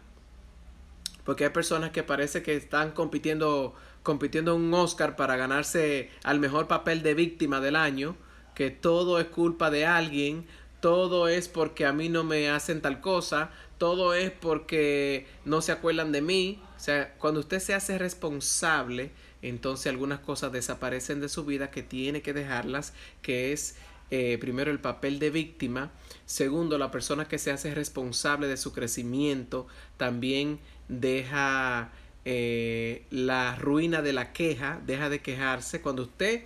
[1.26, 6.66] porque hay personas que parece que están compitiendo, compitiendo un Oscar para ganarse al mejor
[6.66, 8.16] papel de víctima del año,
[8.54, 10.46] que todo es culpa de alguien
[10.86, 15.72] todo es porque a mí no me hacen tal cosa, todo es porque no se
[15.72, 16.62] acuerdan de mí.
[16.76, 19.10] O sea, cuando usted se hace responsable,
[19.42, 23.74] entonces algunas cosas desaparecen de su vida que tiene que dejarlas, que es
[24.12, 25.90] eh, primero el papel de víctima,
[26.24, 31.90] segundo la persona que se hace responsable de su crecimiento también deja
[32.24, 35.80] eh, la ruina de la queja, deja de quejarse.
[35.80, 36.44] Cuando usted,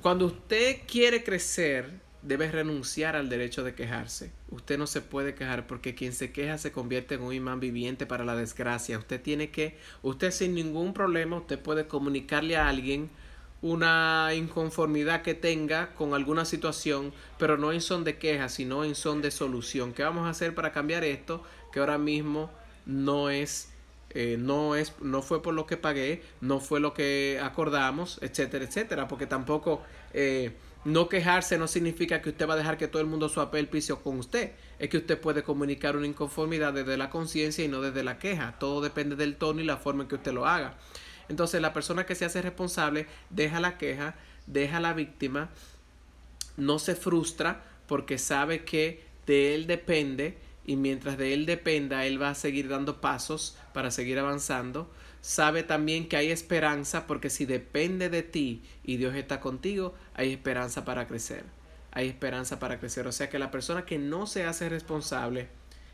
[0.00, 4.32] cuando usted quiere crecer, debe renunciar al derecho de quejarse.
[4.50, 8.06] Usted no se puede quejar porque quien se queja se convierte en un imán viviente
[8.06, 8.98] para la desgracia.
[8.98, 13.10] Usted tiene que, usted sin ningún problema, usted puede comunicarle a alguien
[13.60, 18.94] una inconformidad que tenga con alguna situación, pero no en son de queja, sino en
[18.94, 19.92] son de solución.
[19.92, 21.44] ¿Qué vamos a hacer para cambiar esto?
[21.72, 22.50] Que ahora mismo
[22.86, 23.68] no es
[24.14, 28.66] eh, no es no fue por lo que pagué no fue lo que acordamos etcétera
[28.66, 29.82] etcétera porque tampoco
[30.12, 30.52] eh,
[30.84, 33.68] no quejarse no significa que usted va a dejar que todo el mundo suape el
[33.68, 34.52] piso con usted.
[34.78, 38.56] Es que usted puede comunicar una inconformidad desde la conciencia y no desde la queja.
[38.58, 40.74] Todo depende del tono y la forma en que usted lo haga.
[41.28, 44.16] Entonces la persona que se hace responsable deja la queja,
[44.46, 45.50] deja la víctima,
[46.56, 52.20] no se frustra porque sabe que de él depende y mientras de él dependa, él
[52.20, 54.90] va a seguir dando pasos para seguir avanzando
[55.22, 60.32] sabe también que hay esperanza porque si depende de ti y Dios está contigo, hay
[60.32, 61.44] esperanza para crecer.
[61.92, 63.06] Hay esperanza para crecer.
[63.06, 65.48] O sea que la persona que no se hace responsable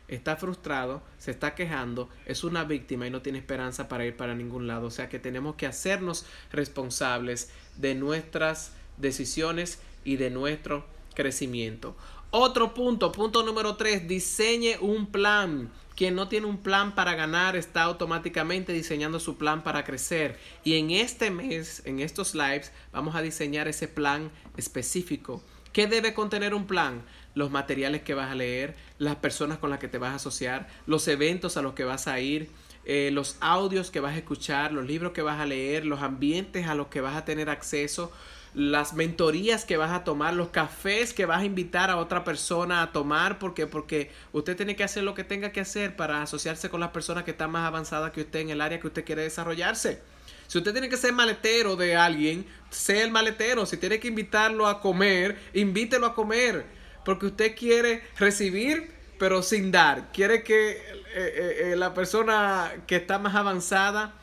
[0.07, 4.33] está frustrado, se está quejando, es una víctima y no tiene esperanza para ir para
[4.33, 4.87] ningún lado.
[4.87, 11.95] O sea que tenemos que hacernos responsables de nuestras decisiones y de nuestro crecimiento.
[12.31, 15.71] Otro punto, punto número 3, diseñe un plan.
[15.95, 20.37] Quien no tiene un plan para ganar está automáticamente diseñando su plan para crecer.
[20.63, 25.43] Y en este mes, en estos lives, vamos a diseñar ese plan específico.
[25.73, 27.01] ¿Qué debe contener un plan?
[27.33, 30.67] Los materiales que vas a leer, las personas con las que te vas a asociar,
[30.85, 32.51] los eventos a los que vas a ir,
[32.85, 36.67] eh, los audios que vas a escuchar, los libros que vas a leer, los ambientes
[36.67, 38.11] a los que vas a tener acceso,
[38.53, 42.81] las mentorías que vas a tomar, los cafés que vas a invitar a otra persona
[42.81, 46.69] a tomar, porque porque usted tiene que hacer lo que tenga que hacer para asociarse
[46.69, 49.23] con las personas que están más avanzadas que usted en el área que usted quiere
[49.23, 50.01] desarrollarse.
[50.47, 53.67] Si usted tiene que ser maletero de alguien, sea el maletero.
[53.67, 56.65] Si tiene que invitarlo a comer, invítelo a comer,
[57.05, 60.11] porque usted quiere recibir pero sin dar.
[60.13, 60.77] Quiere que eh,
[61.13, 64.15] eh, la persona que está más avanzada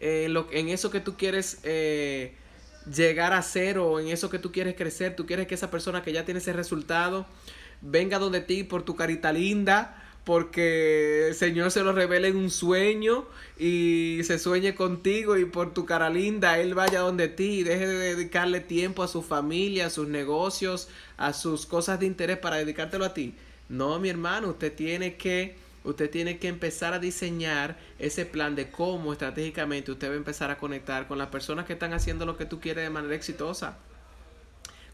[0.00, 1.60] lo, en eso que tú quieres
[2.92, 6.02] llegar a ser o en eso que tú quieres crecer, tú quieres que esa persona
[6.02, 7.26] que ya tiene ese resultado
[7.80, 12.50] venga donde ti por tu carita linda, porque el Señor se lo revele en un
[12.50, 13.26] sueño
[13.58, 17.86] y se sueñe contigo y por tu cara linda Él vaya donde ti y deje
[17.86, 22.56] de dedicarle tiempo a su familia, a sus negocios, a sus cosas de interés para
[22.56, 23.34] dedicártelo a ti.
[23.68, 28.70] No, mi hermano, usted tiene que usted tiene que empezar a diseñar ese plan de
[28.70, 32.36] cómo estratégicamente usted va a empezar a conectar con las personas que están haciendo lo
[32.36, 33.76] que tú quieres de manera exitosa.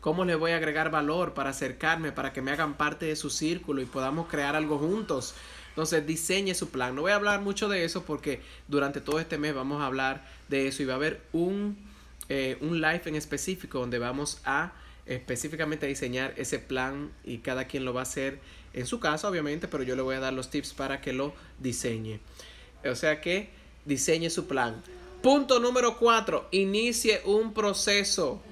[0.01, 3.31] ¿Cómo le voy a agregar valor para acercarme, para que me hagan parte de su
[3.31, 5.35] círculo y podamos crear algo juntos?
[5.69, 6.95] Entonces diseñe su plan.
[6.95, 10.27] No voy a hablar mucho de eso porque durante todo este mes vamos a hablar
[10.49, 11.77] de eso y va a haber un,
[12.29, 14.73] eh, un live en específico donde vamos a
[15.07, 18.39] específicamente diseñar ese plan y cada quien lo va a hacer
[18.73, 21.35] en su casa obviamente, pero yo le voy a dar los tips para que lo
[21.59, 22.21] diseñe.
[22.85, 23.51] O sea que
[23.85, 24.83] diseñe su plan.
[25.23, 28.43] Punto número cuatro, inicie un proceso.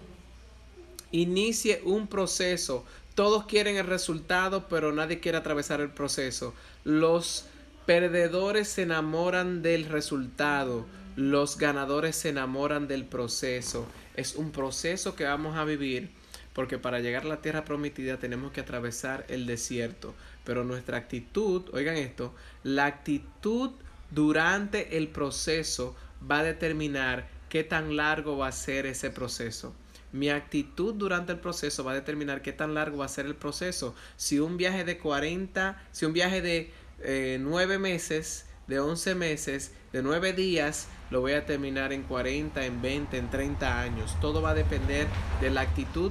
[1.13, 2.85] Inicie un proceso.
[3.15, 6.55] Todos quieren el resultado, pero nadie quiere atravesar el proceso.
[6.85, 7.47] Los
[7.87, 10.87] perdedores se enamoran del resultado.
[11.17, 13.87] Los ganadores se enamoran del proceso.
[14.15, 16.11] Es un proceso que vamos a vivir
[16.59, 20.13] porque para llegar a la tierra prometida tenemos que atravesar el desierto.
[20.43, 23.71] Pero nuestra actitud, oigan esto, la actitud
[24.11, 25.95] durante el proceso
[26.29, 29.73] va a determinar qué tan largo va a ser ese proceso.
[30.11, 33.37] Mi actitud durante el proceso va a determinar qué tan largo va a ser el
[33.37, 33.95] proceso.
[34.17, 36.73] Si un viaje de 40, si un viaje de
[37.05, 42.67] eh, 9 meses, de 11 meses, de 9 días, lo voy a terminar en 40,
[42.67, 44.17] en 20, en 30 años.
[44.21, 45.07] Todo va a depender
[45.41, 46.11] de la actitud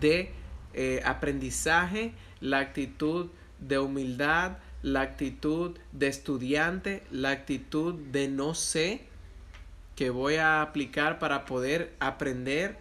[0.00, 0.30] de
[0.74, 9.02] eh, aprendizaje, la actitud de humildad, la actitud de estudiante, la actitud de no sé
[9.96, 12.76] que voy a aplicar para poder aprender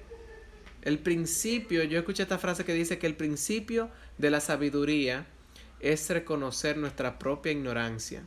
[0.81, 5.27] el principio, yo escuché esta frase que dice que el principio de la sabiduría
[5.79, 8.23] es reconocer nuestra propia ignorancia.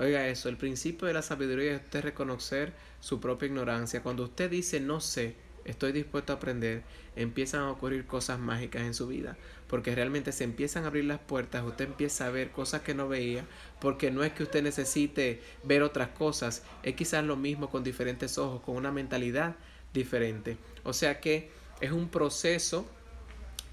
[0.00, 4.02] Oiga eso, el principio de la sabiduría es usted reconocer su propia ignorancia.
[4.02, 5.36] Cuando usted dice no sé,
[5.70, 6.82] estoy dispuesto a aprender,
[7.16, 9.36] empiezan a ocurrir cosas mágicas en su vida,
[9.68, 13.08] porque realmente se empiezan a abrir las puertas, usted empieza a ver cosas que no
[13.08, 13.44] veía,
[13.80, 18.38] porque no es que usted necesite ver otras cosas, es quizás lo mismo con diferentes
[18.38, 19.56] ojos, con una mentalidad
[19.92, 20.56] diferente.
[20.84, 21.50] O sea que
[21.80, 22.86] es un proceso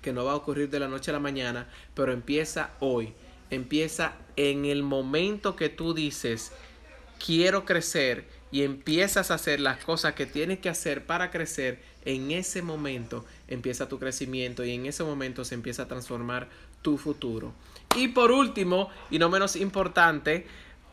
[0.02, 3.14] que no va a ocurrir de la noche a la mañana, pero empieza hoy.
[3.50, 6.52] Empieza en el momento que tú dices,
[7.24, 12.32] quiero crecer y empiezas a hacer las cosas que tienes que hacer para crecer, en
[12.32, 16.48] ese momento empieza tu crecimiento y en ese momento se empieza a transformar
[16.82, 17.54] tu futuro.
[17.96, 20.46] Y por último, y no menos importante,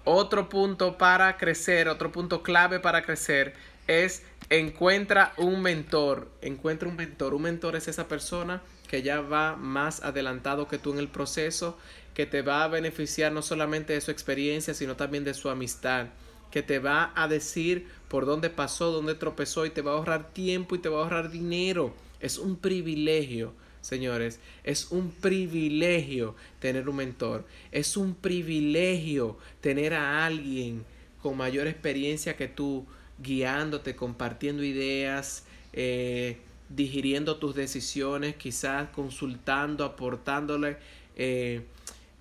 [0.05, 3.55] otro punto para crecer, otro punto clave para crecer
[3.87, 7.35] es encuentra un mentor, encuentra un mentor.
[7.35, 11.79] Un mentor es esa persona que ya va más adelantado que tú en el proceso,
[12.15, 16.09] que te va a beneficiar no solamente de su experiencia, sino también de su amistad,
[16.53, 20.33] que te va a decir por dónde pasó, dónde tropezó y te va a ahorrar
[20.33, 21.95] tiempo y te va a ahorrar dinero.
[22.21, 30.25] Es un privilegio, señores, es un privilegio tener un mentor, es un privilegio tener a
[30.27, 30.85] alguien
[31.23, 32.87] con mayor experiencia que tú,
[33.19, 36.37] guiándote, compartiendo ideas, eh,
[36.69, 40.77] digiriendo tus decisiones, quizás consultando, aportándole,
[41.17, 41.63] eh,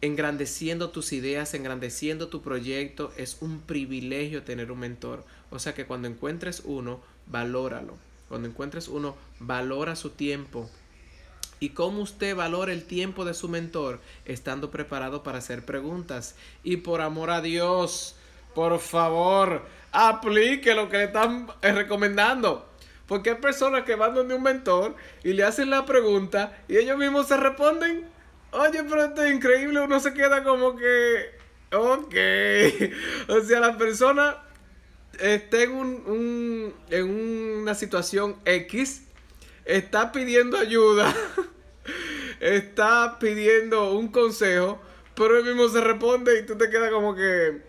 [0.02, 3.14] engrandeciendo tus ideas, engrandeciendo tu proyecto.
[3.18, 5.24] Es un privilegio tener un mentor.
[5.50, 7.96] O sea que cuando encuentres uno, valóralo.
[8.28, 10.70] Cuando encuentres uno, valora su tiempo.
[11.60, 16.36] Y cómo usted valora el tiempo de su mentor, estando preparado para hacer preguntas.
[16.64, 18.16] Y por amor a Dios,
[18.56, 22.68] por favor, aplique lo que le están eh, recomendando.
[23.06, 26.98] Porque hay personas que van donde un mentor y le hacen la pregunta y ellos
[26.98, 28.06] mismos se responden.
[28.52, 29.80] Oye, pero esto es increíble.
[29.82, 31.32] Uno se queda como que.
[31.74, 32.16] Ok.
[33.30, 34.38] o sea, la persona
[35.20, 37.10] está en, un, en
[37.62, 39.04] una situación X.
[39.66, 41.14] Está pidiendo ayuda.
[42.40, 44.82] está pidiendo un consejo.
[45.16, 47.62] Pero él mismo se responde y tú te quedas como que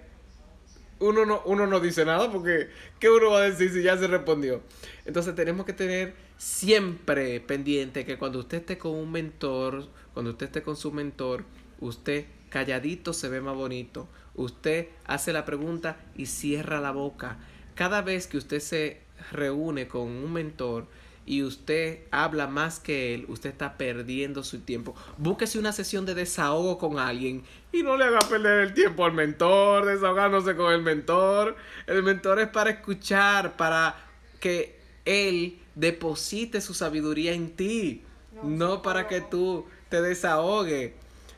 [1.03, 2.68] uno no, uno no dice nada porque
[3.01, 4.62] ¿qué uno va a decir si ya se respondió?
[5.05, 10.47] Entonces tenemos que tener siempre pendiente que cuando usted esté con un mentor, cuando usted
[10.47, 11.45] esté con su mentor,
[11.81, 14.09] usted calladito se ve más bonito.
[14.35, 17.39] Usted hace la pregunta y cierra la boca.
[17.75, 19.01] Cada vez que usted se
[19.31, 20.87] reúne con un mentor
[21.25, 24.95] y usted habla más que él, usted está perdiendo su tiempo.
[25.19, 29.13] Búsquese una sesión de desahogo con alguien y no le haga perder el tiempo al
[29.13, 31.57] mentor, desahogándose con el mentor.
[31.87, 33.97] El mentor es para escuchar, para
[34.41, 38.03] que él deposite su sabiduría en ti,
[38.43, 40.93] no, para que tú te desahogues.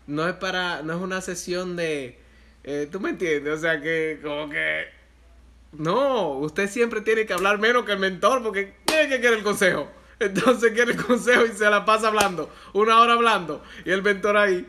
[0.06, 2.20] No es para, no es una sesión de,
[2.62, 3.58] eh, ¿tú me entiendes?
[3.58, 4.84] O sea que como que
[5.72, 9.42] no, usted siempre tiene que hablar menos que el mentor porque tiene que quiere el
[9.42, 9.90] consejo.
[10.20, 14.36] Entonces quiere el consejo y se la pasa hablando, una hora hablando, y el mentor
[14.36, 14.64] ahí.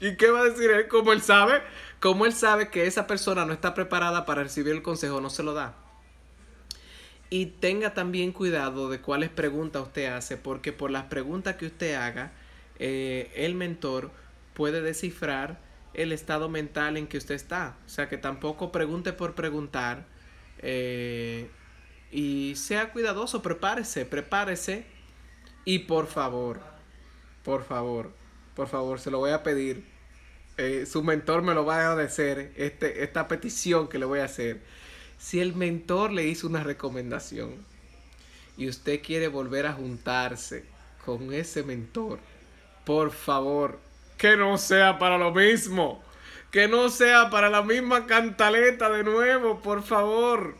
[0.00, 0.88] ¿Y qué va a decir él?
[0.88, 1.62] Como él sabe,
[2.00, 5.42] como él sabe que esa persona no está preparada para recibir el consejo, no se
[5.42, 5.74] lo da.
[7.32, 11.94] Y tenga también cuidado de cuáles preguntas usted hace, porque por las preguntas que usted
[11.94, 12.30] haga,
[12.78, 14.10] eh, el mentor
[14.52, 15.58] puede descifrar
[15.94, 17.78] el estado mental en que usted está.
[17.86, 20.04] O sea, que tampoco pregunte por preguntar.
[20.58, 21.48] Eh,
[22.10, 24.84] y sea cuidadoso, prepárese, prepárese.
[25.64, 26.60] Y por favor,
[27.44, 28.12] por favor,
[28.54, 29.86] por favor, se lo voy a pedir.
[30.58, 34.24] Eh, su mentor me lo va a agradecer, este, esta petición que le voy a
[34.24, 34.60] hacer.
[35.22, 37.54] Si el mentor le hizo una recomendación
[38.58, 40.64] y usted quiere volver a juntarse
[41.06, 42.18] con ese mentor,
[42.84, 43.78] por favor,
[44.18, 46.02] que no sea para lo mismo.
[46.50, 50.56] Que no sea para la misma cantaleta de nuevo, por favor.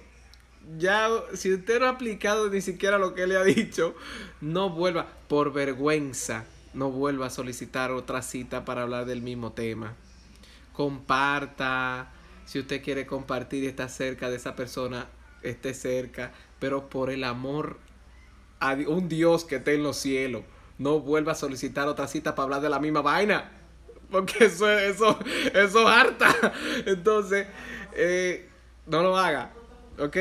[0.78, 3.96] Ya, si usted no ha aplicado ni siquiera lo que le ha dicho,
[4.40, 9.96] no vuelva, por vergüenza, no vuelva a solicitar otra cita para hablar del mismo tema.
[10.72, 12.12] Comparta,
[12.44, 15.08] si usted quiere compartir y está cerca de esa persona,
[15.42, 17.78] esté cerca, pero por el amor
[18.60, 20.44] a un Dios que esté en los cielos
[20.78, 23.50] no vuelva a solicitar otra cita para hablar de la misma vaina.
[24.10, 25.18] Porque eso, eso,
[25.54, 26.28] eso harta.
[26.86, 27.46] Entonces,
[27.94, 28.48] eh,
[28.86, 29.52] no lo haga.
[29.98, 30.16] ¿Ok?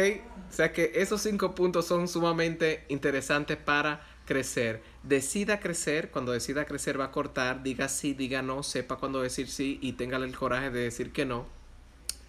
[0.49, 4.82] O sea que esos cinco puntos son sumamente interesantes para crecer.
[5.03, 6.11] Decida crecer.
[6.11, 7.63] Cuando decida crecer va a cortar.
[7.63, 8.63] Diga sí, diga no.
[8.63, 11.45] Sepa cuándo decir sí y tenga el coraje de decir que no.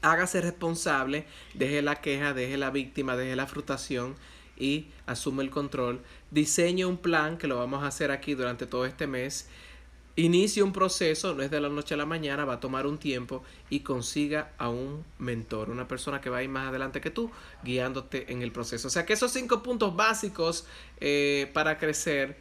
[0.02, 1.26] Hágase responsable.
[1.54, 4.16] Deje la queja, deje la víctima, deje la frustración
[4.56, 6.00] y asume el control.
[6.30, 9.48] Diseñe un plan que lo vamos a hacer aquí durante todo este mes.
[10.14, 12.98] Inicie un proceso, no es de la noche a la mañana, va a tomar un
[12.98, 17.10] tiempo y consiga a un mentor, una persona que va a ir más adelante que
[17.10, 17.30] tú,
[17.64, 18.88] guiándote en el proceso.
[18.88, 20.66] O sea que esos cinco puntos básicos
[21.00, 22.36] eh, para crecer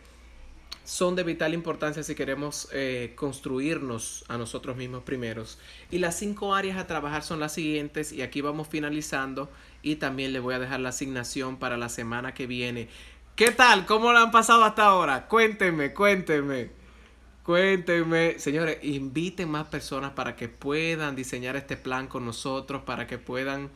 [0.83, 5.59] son de vital importancia si queremos eh, construirnos a nosotros mismos primeros.
[5.91, 9.49] Y las cinco áreas a trabajar son las siguientes y aquí vamos finalizando
[9.81, 12.89] y también le voy a dejar la asignación para la semana que viene.
[13.35, 13.85] ¿Qué tal?
[13.85, 15.27] ¿Cómo lo han pasado hasta ahora?
[15.27, 16.69] Cuéntenme, cuéntenme.
[17.43, 23.17] Cuéntenme, señores, inviten más personas para que puedan diseñar este plan con nosotros, para que
[23.17, 23.71] puedan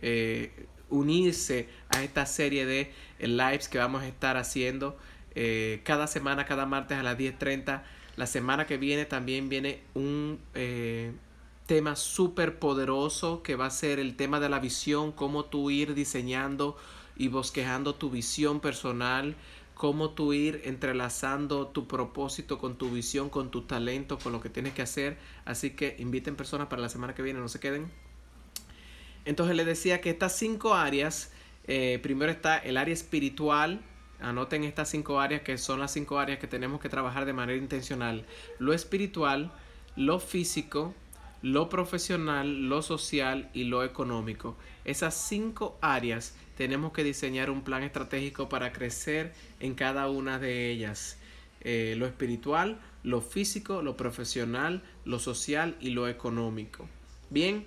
[0.00, 4.96] eh, unirse a esta serie de lives que vamos a estar haciendo
[5.34, 7.82] eh, cada semana, cada martes a las 10.30.
[8.16, 11.12] La semana que viene también viene un eh,
[11.66, 15.94] tema súper poderoso que va a ser el tema de la visión, cómo tú ir
[15.94, 16.76] diseñando
[17.16, 19.36] y bosquejando tu visión personal,
[19.74, 24.50] cómo tú ir entrelazando tu propósito con tu visión, con tu talento, con lo que
[24.50, 25.16] tienes que hacer.
[25.44, 27.90] Así que inviten personas para la semana que viene, no se queden.
[29.24, 31.32] Entonces les decía que estas cinco áreas,
[31.66, 33.80] eh, primero está el área espiritual,
[34.22, 37.58] Anoten estas cinco áreas que son las cinco áreas que tenemos que trabajar de manera
[37.58, 38.24] intencional.
[38.58, 39.52] Lo espiritual,
[39.96, 40.94] lo físico,
[41.42, 44.56] lo profesional, lo social y lo económico.
[44.84, 50.70] Esas cinco áreas tenemos que diseñar un plan estratégico para crecer en cada una de
[50.70, 51.18] ellas.
[51.60, 56.88] Eh, lo espiritual, lo físico, lo profesional, lo social y lo económico.
[57.30, 57.66] Bien,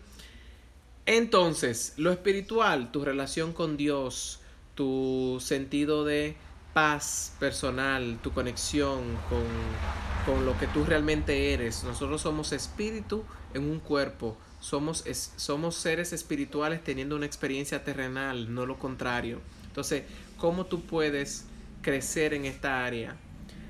[1.05, 4.41] entonces, lo espiritual, tu relación con Dios,
[4.75, 6.35] tu sentido de
[6.73, 11.83] paz personal, tu conexión con, lo que tú realmente eres.
[11.83, 13.23] Nosotros somos espíritu
[13.53, 14.37] en un cuerpo.
[14.59, 15.05] Somos,
[15.37, 19.39] somos seres espirituales teniendo una experiencia terrenal, no lo contrario.
[19.67, 20.03] Entonces,
[20.37, 21.45] ¿cómo tú puedes
[21.81, 23.15] crecer en esta área?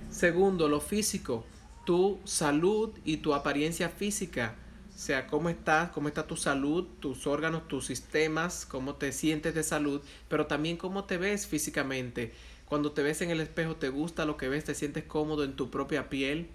[0.09, 1.45] Segundo, lo físico,
[1.85, 4.55] tu salud y tu apariencia física.
[4.95, 9.53] O sea, cómo estás, cómo está tu salud, tus órganos, tus sistemas, cómo te sientes
[9.53, 12.31] de salud, pero también cómo te ves físicamente
[12.65, 15.55] cuando te ves en el espejo, te gusta lo que ves, te sientes cómodo en
[15.55, 16.47] tu propia piel.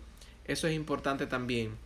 [0.45, 1.77] Eso es importante también.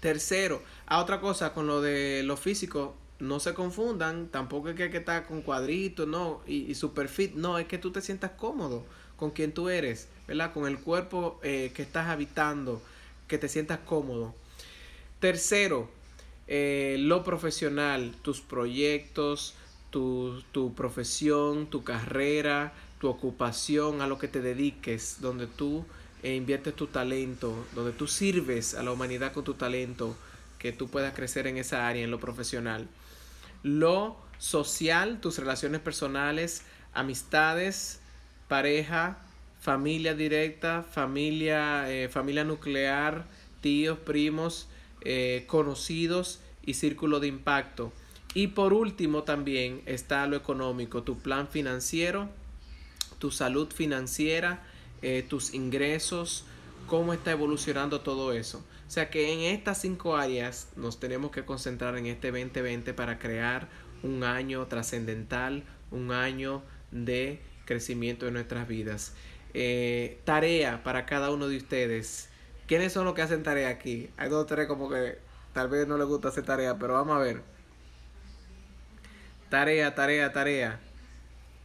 [0.00, 4.84] Tercero, a otra cosa con lo de lo físico, no se confundan, tampoco es que
[4.84, 8.32] hay que estar con cuadritos, no, y, super fit, no, es que tú te sientas
[8.32, 8.84] cómodo
[9.16, 10.52] con quien tú eres, ¿verdad?
[10.52, 12.82] Con el cuerpo eh, que estás habitando,
[13.28, 14.34] que te sientas cómodo.
[15.22, 15.88] Tercero,
[16.48, 19.54] eh, lo profesional, tus proyectos,
[19.90, 25.86] tu, tu profesión, tu carrera, tu ocupación, a lo que te dediques, donde tú
[26.24, 30.16] e inviertes tu talento, donde tú sirves a la humanidad con tu talento,
[30.58, 32.88] que tú puedas crecer en esa área, en lo profesional.
[33.62, 36.64] Lo social, tus relaciones personales,
[36.94, 38.00] amistades,
[38.48, 39.18] pareja,
[39.60, 43.24] familia directa, familia, eh, familia nuclear,
[43.60, 44.66] tíos, primos,
[45.04, 47.92] eh, conocidos y círculo de impacto.
[48.34, 52.28] Y por último también está lo económico, tu plan financiero,
[53.18, 54.62] tu salud financiera,
[55.02, 56.44] eh, tus ingresos,
[56.86, 58.64] cómo está evolucionando todo eso.
[58.86, 63.18] O sea que en estas cinco áreas nos tenemos que concentrar en este 2020 para
[63.18, 63.68] crear
[64.02, 69.14] un año trascendental, un año de crecimiento en nuestras vidas.
[69.54, 72.28] Eh, tarea para cada uno de ustedes.
[72.66, 74.10] ¿Quiénes son los que hacen tarea aquí?
[74.16, 75.18] Hay dos o tres como que
[75.52, 77.42] tal vez no les gusta hacer tarea, pero vamos a ver.
[79.50, 80.80] Tarea, tarea, tarea.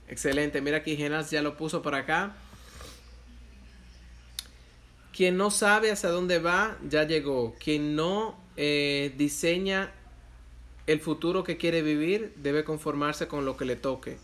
[0.07, 0.61] Excelente.
[0.61, 2.35] Mira aquí, Genas ya lo puso por acá.
[5.15, 7.55] Quien no sabe hacia dónde va, ya llegó.
[7.63, 9.91] Quien no eh, diseña
[10.85, 14.17] el futuro que quiere vivir, debe conformarse con lo que le toque.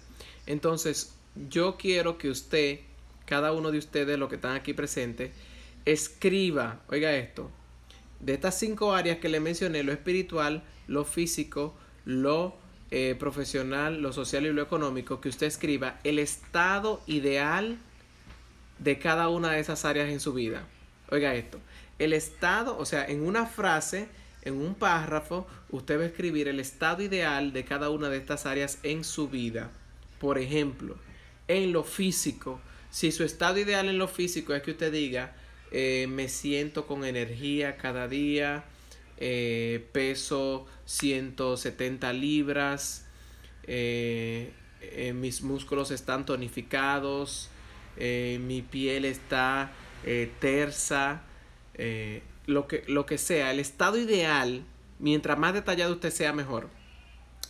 [0.46, 1.14] Entonces,
[1.50, 2.80] yo quiero que usted,
[3.26, 5.32] cada uno de ustedes, los que están aquí presentes,
[5.86, 7.52] escriba, oiga esto,
[8.20, 11.76] de estas cinco áreas que le mencioné, lo espiritual, lo físico,
[12.06, 12.56] lo
[12.92, 17.78] eh, profesional, lo social y lo económico, que usted escriba el estado ideal
[18.80, 20.66] de cada una de esas áreas en su vida.
[21.10, 21.60] Oiga esto,
[22.00, 24.08] el estado, o sea, en una frase,
[24.42, 28.46] en un párrafo, usted va a escribir el estado ideal de cada una de estas
[28.46, 29.70] áreas en su vida.
[30.20, 30.96] Por ejemplo,
[31.48, 32.60] en lo físico,
[32.90, 35.36] si su estado ideal en lo físico es que usted diga,
[35.76, 38.64] eh, me siento con energía cada día,
[39.18, 43.08] eh, peso 170 libras,
[43.64, 44.52] eh,
[45.16, 47.50] mis músculos están tonificados,
[47.98, 49.72] mi piel está
[50.40, 51.24] tersa,
[52.46, 54.64] lo, que, lo que sea, el estado ideal,
[55.00, 56.70] mientras más detallado usted sea, mejor.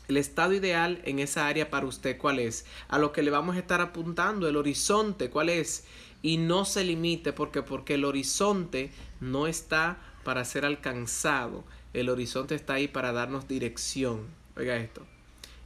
[0.07, 2.65] El estado ideal en esa área para usted, ¿cuál es?
[2.89, 5.85] A lo que le vamos a estar apuntando, el horizonte, ¿cuál es?
[6.21, 11.63] Y no se limite porque, porque el horizonte no está para ser alcanzado.
[11.93, 14.27] El horizonte está ahí para darnos dirección.
[14.55, 15.05] Oiga esto.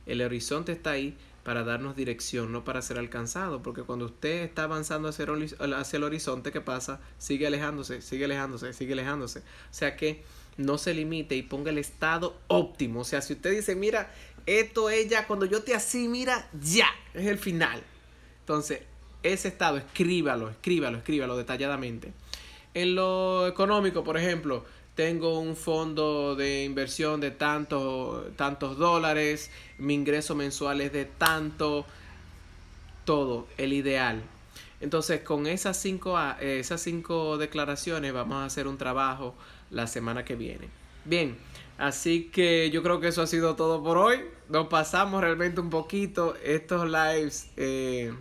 [0.05, 1.17] El horizonte está ahí
[1.47, 6.51] para darnos dirección, no para ser alcanzado, porque cuando usted está avanzando hacia el, horizonte,
[6.51, 6.99] ¿qué pasa?
[7.17, 9.39] Sigue alejándose, sigue alejándose, sigue alejándose.
[9.39, 10.25] O sea que
[10.57, 13.01] no se limite y ponga el estado óptimo.
[13.01, 14.11] O sea, si usted dice, mira,
[14.45, 17.83] esto es ya, cuando yo te así, mira, ya, es el final.
[18.39, 18.81] Entonces,
[19.23, 22.13] ese estado, escríbalo, escríbalo, escríbalo detalladamente.
[22.73, 29.93] En lo económico, por ejemplo, tengo un fondo de inversión de tantos, tantos dólares, mi
[29.93, 31.85] ingreso mensual es de tanto,
[33.05, 34.23] todo, el ideal.
[34.79, 39.35] Entonces, con esas cinco, esas cinco declaraciones vamos a hacer un trabajo
[39.69, 40.69] la semana que viene.
[41.05, 41.37] Bien,
[41.77, 44.19] así que yo creo que eso ha sido todo por hoy.
[44.49, 46.35] Nos pasamos realmente un poquito.
[46.43, 48.13] Estos lives, eh,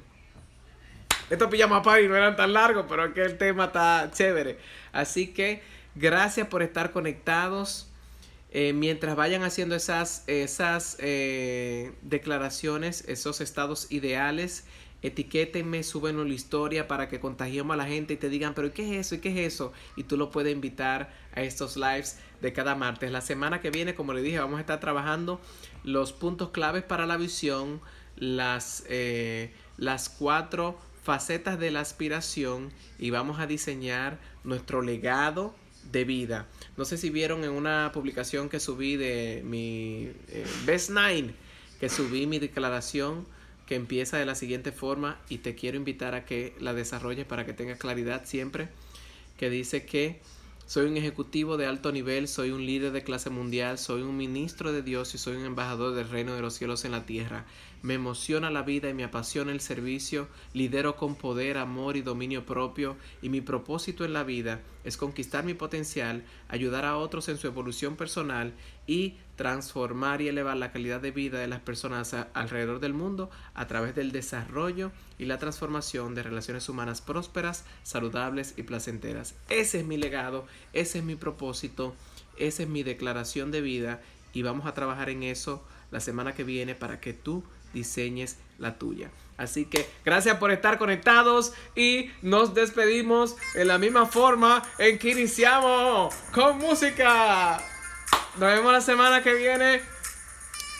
[1.31, 4.59] estos pijamas party no eran tan largos, pero que el tema está chévere.
[4.93, 5.77] Así que...
[5.97, 7.89] Gracias por estar conectados.
[8.51, 14.65] Eh, mientras vayan haciendo esas, esas eh, declaraciones, esos estados ideales,
[15.07, 18.83] etiquétenme, súbenlo la historia para que contagiemos a la gente y te digan, pero ¿qué
[18.83, 19.15] es eso?
[19.15, 19.73] ¿Y qué es eso?
[19.97, 23.11] Y tú lo puedes invitar a estos lives de cada martes.
[23.13, 25.41] La semana que viene, como le dije, vamos a estar trabajando
[25.85, 27.81] los puntos claves para la visión,
[28.17, 35.55] las, eh, las cuatro facetas de la aspiración y vamos a diseñar nuestro legado
[35.93, 36.49] de vida.
[36.77, 41.33] No sé si vieron en una publicación que subí de mi eh, Best Nine,
[41.79, 43.25] que subí mi declaración
[43.67, 47.45] que empieza de la siguiente forma y te quiero invitar a que la desarrolles para
[47.45, 48.69] que tengas claridad siempre,
[49.37, 50.21] que dice que
[50.67, 54.73] soy un ejecutivo de alto nivel, soy un líder de clase mundial, soy un ministro
[54.73, 57.45] de Dios y soy un embajador del reino de los cielos en la tierra.
[57.83, 62.45] Me emociona la vida y me apasiona el servicio, lidero con poder, amor y dominio
[62.45, 67.37] propio y mi propósito en la vida es conquistar mi potencial, ayudar a otros en
[67.39, 68.55] su evolución personal
[68.87, 73.67] y transformar y elevar la calidad de vida de las personas alrededor del mundo a
[73.67, 79.35] través del desarrollo y la transformación de relaciones humanas prósperas, saludables y placenteras.
[79.49, 81.95] Ese es mi legado, ese es mi propósito,
[82.37, 84.01] esa es mi declaración de vida
[84.33, 87.43] y vamos a trabajar en eso la semana que viene para que tú
[87.77, 89.11] diseñes la tuya.
[89.37, 95.11] Así que gracias por estar conectados y nos despedimos en la misma forma en que
[95.11, 97.61] iniciamos con música.
[98.39, 99.83] Nos vemos la semana que viene.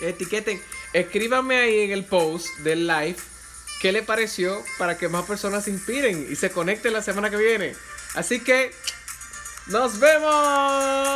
[0.01, 0.61] Etiqueten.
[0.93, 3.17] escríbame ahí en el post del live
[3.81, 7.37] qué le pareció para que más personas se inspiren y se conecten la semana que
[7.37, 7.75] viene.
[8.15, 8.73] Así que,
[9.67, 11.16] nos vemos.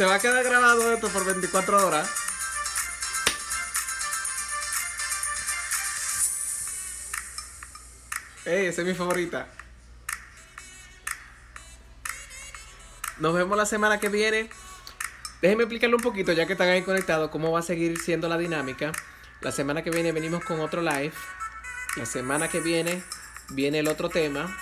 [0.00, 2.08] Se va a quedar grabado esto por 24 horas.
[8.46, 9.46] Ey, esa es mi favorita.
[13.18, 14.48] Nos vemos la semana que viene.
[15.42, 18.38] Déjenme explicarle un poquito, ya que están ahí conectados, cómo va a seguir siendo la
[18.38, 18.92] dinámica.
[19.42, 21.12] La semana que viene venimos con otro live.
[21.96, 23.02] La semana que viene
[23.50, 24.56] viene el otro tema.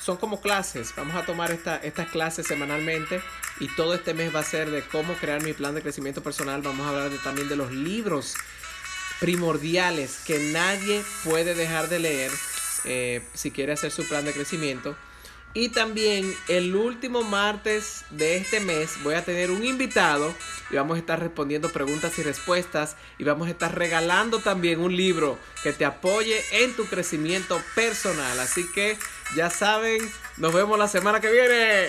[0.00, 0.92] son como clases.
[0.96, 3.22] Vamos a tomar estas clases semanalmente.
[3.60, 6.62] Y todo este mes va a ser de cómo crear mi plan de crecimiento personal.
[6.62, 8.34] Vamos a hablar también de los libros
[9.20, 12.30] primordiales que nadie puede dejar de leer
[12.84, 14.96] eh, si quiere hacer su plan de crecimiento.
[15.54, 20.34] Y también el último martes de este mes voy a tener un invitado
[20.68, 24.94] y vamos a estar respondiendo preguntas y respuestas y vamos a estar regalando también un
[24.94, 28.38] libro que te apoye en tu crecimiento personal.
[28.38, 28.98] Así que
[29.34, 29.98] ya saben,
[30.36, 31.88] nos vemos la semana que viene.